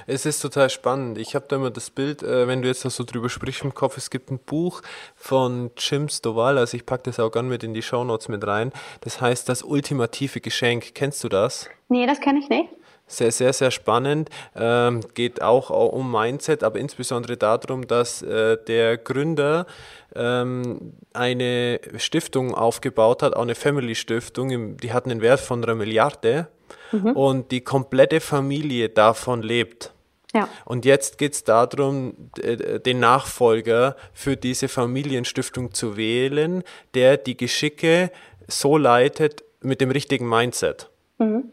[0.06, 1.18] Es ist total spannend.
[1.18, 3.74] Ich habe da immer das Bild, äh, wenn du jetzt da so drüber sprichst im
[3.74, 4.82] Kopf, es gibt ein Buch
[5.14, 8.72] von Jim Stovall, also ich packe das auch gerne mit in die Shownotes mit rein.
[9.00, 10.94] Das heißt Das ultimative Geschenk.
[10.94, 11.68] Kennst du das?
[11.88, 12.68] Nee, das kenne ich nicht.
[13.06, 14.30] Sehr, sehr, sehr spannend.
[14.54, 19.66] Ähm, geht auch, auch um Mindset, aber insbesondere darum, dass äh, der Gründer
[20.14, 25.74] ähm, eine Stiftung aufgebaut hat, auch eine Family Stiftung, die hat einen Wert von einer
[25.74, 26.46] Milliarde
[26.92, 27.12] mhm.
[27.12, 29.92] und die komplette Familie davon lebt.
[30.32, 30.48] Ja.
[30.64, 36.62] Und jetzt geht es darum, den Nachfolger für diese Familienstiftung zu wählen,
[36.94, 38.12] der die Geschicke
[38.46, 40.88] so leitet mit dem richtigen Mindset.
[41.18, 41.50] Mhm.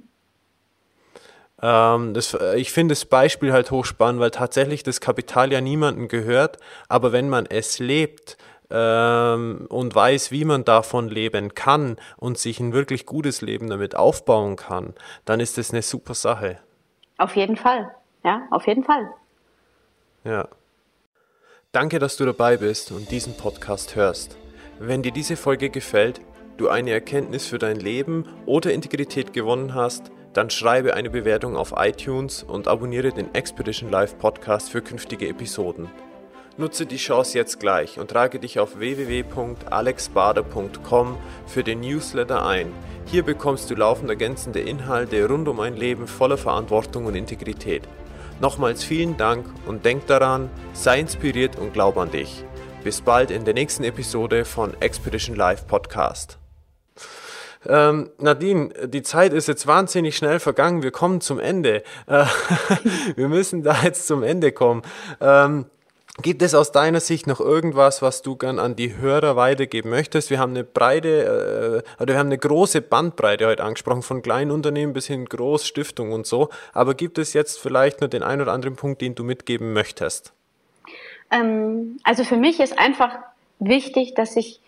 [1.62, 6.58] Ähm, das, ich finde das Beispiel halt hochspannend, weil tatsächlich das Kapital ja niemandem gehört,
[6.88, 8.38] aber wenn man es lebt,
[8.70, 13.96] ähm, und weiß, wie man davon leben kann und sich ein wirklich gutes Leben damit
[13.96, 14.94] aufbauen kann,
[15.26, 16.60] dann ist das eine super Sache.
[17.18, 17.92] Auf jeden Fall.
[18.24, 19.10] Ja, auf jeden Fall.
[20.24, 20.48] Ja.
[21.72, 24.38] Danke, dass du dabei bist und diesen Podcast hörst.
[24.80, 26.22] Wenn dir diese Folge gefällt,
[26.58, 31.74] du eine Erkenntnis für dein Leben oder Integrität gewonnen hast, dann schreibe eine Bewertung auf
[31.76, 35.90] iTunes und abonniere den Expedition Live Podcast für künftige Episoden.
[36.60, 42.74] Nutze die Chance jetzt gleich und trage dich auf www.alexbader.com für den Newsletter ein.
[43.06, 47.84] Hier bekommst du laufend ergänzende Inhalte rund um ein Leben voller Verantwortung und Integrität.
[48.40, 52.44] Nochmals vielen Dank und denk daran, sei inspiriert und glaub an dich.
[52.84, 56.40] Bis bald in der nächsten Episode von Expedition Live Podcast.
[57.68, 60.82] Ähm, Nadine, die Zeit ist jetzt wahnsinnig schnell vergangen.
[60.82, 61.84] Wir kommen zum Ende.
[62.08, 62.26] Äh,
[63.16, 64.82] wir müssen da jetzt zum Ende kommen.
[65.20, 65.68] Ähm,
[66.24, 70.32] Gibt es aus deiner Sicht noch irgendwas, was du gern an die Hörer weitergeben möchtest?
[70.32, 74.50] Wir haben eine breite, äh, oder wir haben eine große Bandbreite heute angesprochen, von kleinen
[74.50, 76.50] Unternehmen bis hin Großstiftung und so.
[76.74, 80.34] Aber gibt es jetzt vielleicht nur den einen oder anderen Punkt, den du mitgeben möchtest?
[81.30, 83.16] Ähm, also für mich ist einfach
[83.60, 84.60] wichtig, dass sich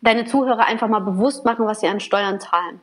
[0.00, 2.80] deine Zuhörer einfach mal bewusst machen, was sie an Steuern zahlen.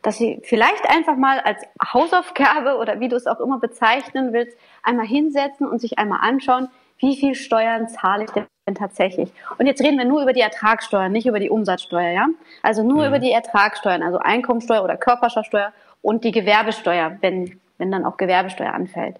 [0.00, 1.60] Dass sie vielleicht einfach mal als
[1.92, 6.68] Hausaufgabe oder wie du es auch immer bezeichnen willst, einmal hinsetzen und sich einmal anschauen,
[7.04, 9.30] wie viel Steuern zahle ich denn tatsächlich?
[9.58, 12.26] Und jetzt reden wir nur über die Ertragssteuer, nicht über die Umsatzsteuer, ja?
[12.62, 13.08] Also nur mhm.
[13.08, 18.72] über die Ertragssteuern, also Einkommensteuer oder Körperschaftsteuer und die Gewerbesteuer, wenn, wenn dann auch Gewerbesteuer
[18.72, 19.16] anfällt.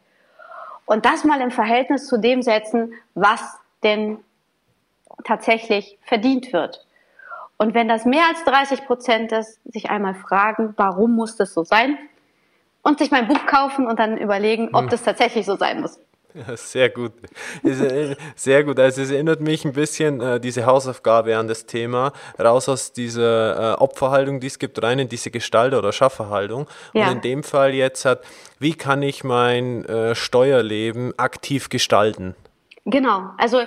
[0.86, 4.18] Und das mal im Verhältnis zu dem setzen, was denn
[5.24, 6.86] tatsächlich verdient wird.
[7.58, 11.64] Und wenn das mehr als 30 Prozent ist, sich einmal fragen, warum muss das so
[11.64, 11.98] sein?
[12.82, 14.88] Und sich mein Buch kaufen und dann überlegen, ob mhm.
[14.88, 15.98] das tatsächlich so sein muss.
[16.34, 17.12] Ja, sehr gut.
[18.34, 18.78] Sehr gut.
[18.78, 23.74] Also es erinnert mich ein bisschen äh, diese Hausaufgabe an das Thema, raus aus dieser
[23.74, 26.66] äh, Opferhaltung, die es gibt, rein in diese Gestalter- oder Schafferhaltung.
[26.92, 27.06] Ja.
[27.06, 28.22] Und in dem Fall jetzt hat,
[28.58, 32.34] wie kann ich mein äh, Steuerleben aktiv gestalten?
[32.84, 33.30] Genau.
[33.38, 33.60] Also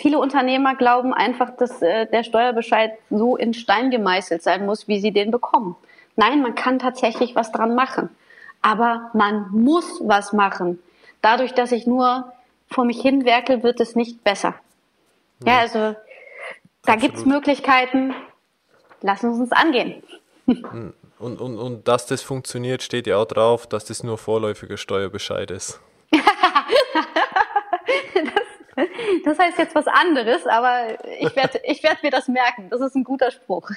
[0.00, 5.00] viele Unternehmer glauben einfach, dass äh, der Steuerbescheid so in Stein gemeißelt sein muss, wie
[5.00, 5.76] sie den bekommen.
[6.16, 8.08] Nein, man kann tatsächlich was dran machen.
[8.62, 10.78] Aber man muss was machen
[11.24, 12.32] dadurch, dass ich nur
[12.68, 14.54] vor mich hin werkel, wird es nicht besser.
[15.44, 15.96] Ja, ja also
[16.82, 18.14] da gibt es Möglichkeiten,
[19.00, 20.02] lassen wir uns angehen.
[20.46, 20.92] Hm.
[21.18, 25.50] Und, und, und dass das funktioniert, steht ja auch drauf, dass das nur vorläufiger Steuerbescheid
[25.50, 25.80] ist.
[29.24, 32.68] Das heißt jetzt was anderes, aber ich werde ich werd mir das merken.
[32.70, 33.70] Das ist ein guter Spruch.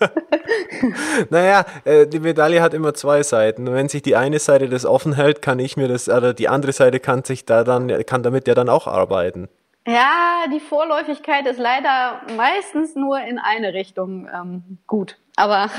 [1.30, 3.68] naja, äh, die Medaille hat immer zwei Seiten.
[3.68, 6.48] Und wenn sich die eine Seite das offen hält, kann ich mir das, oder die
[6.48, 9.48] andere Seite kann sich da dann, kann damit ja dann auch arbeiten.
[9.86, 15.16] Ja, die Vorläufigkeit ist leider meistens nur in eine Richtung ähm, gut.
[15.38, 15.70] Aber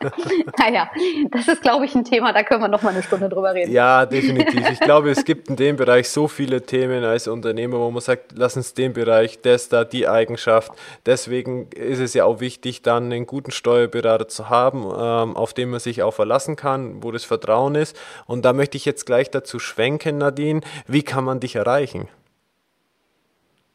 [0.58, 0.90] naja,
[1.30, 3.72] das ist, glaube ich, ein Thema, da können wir noch mal eine Stunde drüber reden.
[3.72, 4.68] Ja, definitiv.
[4.70, 8.32] Ich glaube, es gibt in dem Bereich so viele Themen als Unternehmer, wo man sagt,
[8.36, 10.72] lass uns den Bereich, das da, die Eigenschaft.
[11.06, 15.70] Deswegen ist es ja auch wichtig, dann einen guten Steuerberater zu haben, ähm, auf den
[15.70, 17.98] man sich auch verlassen kann, wo das Vertrauen ist.
[18.26, 20.60] Und da möchte ich jetzt gleich dazu schwenken, Nadine.
[20.86, 22.08] Wie kann man dich erreichen?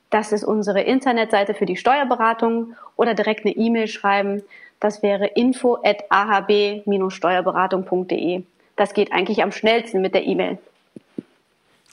[0.09, 4.41] Das ist unsere Internetseite für die Steuerberatung oder direkt eine E-Mail schreiben.
[4.79, 8.43] Das wäre info at ahb-steuerberatung.de.
[8.77, 10.59] Das geht eigentlich am schnellsten mit der E-Mail.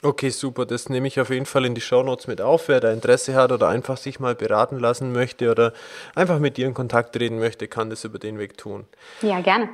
[0.05, 0.67] Okay, super.
[0.67, 2.67] Das nehme ich auf jeden Fall in die Shownotes mit auf.
[2.67, 5.73] Wer da Interesse hat oder einfach sich mal beraten lassen möchte oder
[6.17, 8.85] einfach mit dir in Kontakt treten möchte, kann das über den Weg tun.
[9.21, 9.69] Ja, gerne.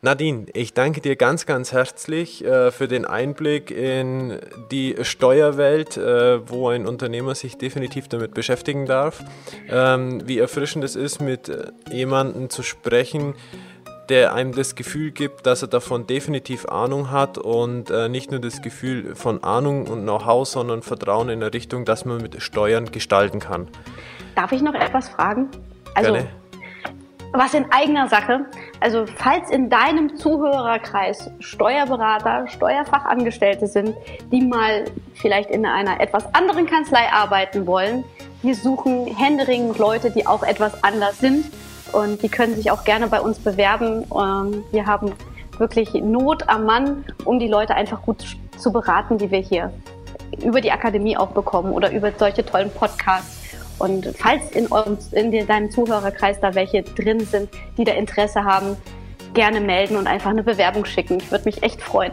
[0.00, 4.38] Nadine, ich danke dir ganz, ganz herzlich äh, für den Einblick in
[4.70, 9.24] die Steuerwelt, äh, wo ein Unternehmer sich definitiv damit beschäftigen darf.
[9.68, 13.34] Ähm, wie erfrischend es ist, mit äh, jemandem zu sprechen,
[14.10, 18.40] der einem das Gefühl gibt, dass er davon definitiv Ahnung hat und äh, nicht nur
[18.40, 22.90] das Gefühl von Ahnung und Know-how, sondern Vertrauen in der Richtung, dass man mit Steuern
[22.90, 23.68] gestalten kann.
[24.34, 25.48] Darf ich noch etwas fragen?
[25.94, 26.28] Also, Gerne.
[27.32, 28.46] was in eigener Sache.
[28.80, 33.94] Also, falls in deinem Zuhörerkreis Steuerberater, Steuerfachangestellte sind,
[34.32, 34.84] die mal
[35.14, 38.04] vielleicht in einer etwas anderen Kanzlei arbeiten wollen,
[38.42, 41.46] wir suchen händeringend Leute, die auch etwas anders sind
[41.94, 44.04] und die können sich auch gerne bei uns bewerben.
[44.12, 45.12] Ähm, wir haben
[45.58, 49.72] wirklich Not am Mann, um die Leute einfach gut zu beraten, die wir hier
[50.42, 53.42] über die Akademie auch bekommen oder über solche tollen Podcasts.
[53.78, 58.76] Und falls in, eurem, in deinem Zuhörerkreis da welche drin sind, die da Interesse haben,
[59.32, 61.18] gerne melden und einfach eine Bewerbung schicken.
[61.18, 62.12] Ich würde mich echt freuen.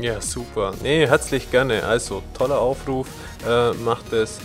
[0.00, 0.72] Ja, super.
[0.82, 1.84] Nee, herzlich gerne.
[1.84, 3.08] Also, toller Aufruf.
[3.46, 4.40] Äh, macht es.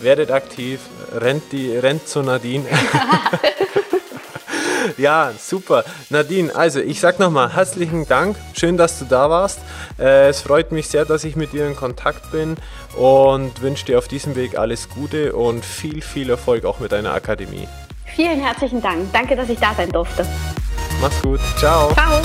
[0.00, 0.80] Werdet aktiv.
[1.12, 2.64] Rennt, die, rennt zu Nadine.
[4.96, 5.84] ja, super.
[6.10, 8.36] Nadine, also ich sag nochmal herzlichen Dank.
[8.54, 9.60] Schön, dass du da warst.
[9.98, 12.56] Äh, es freut mich sehr, dass ich mit dir in Kontakt bin
[12.96, 17.12] und wünsche dir auf diesem Weg alles Gute und viel, viel Erfolg auch mit deiner
[17.12, 17.68] Akademie.
[18.16, 19.12] Vielen herzlichen Dank.
[19.12, 20.26] Danke, dass ich da sein durfte.
[21.00, 21.40] Mach's gut.
[21.58, 21.92] Ciao.
[21.92, 22.20] Ciao.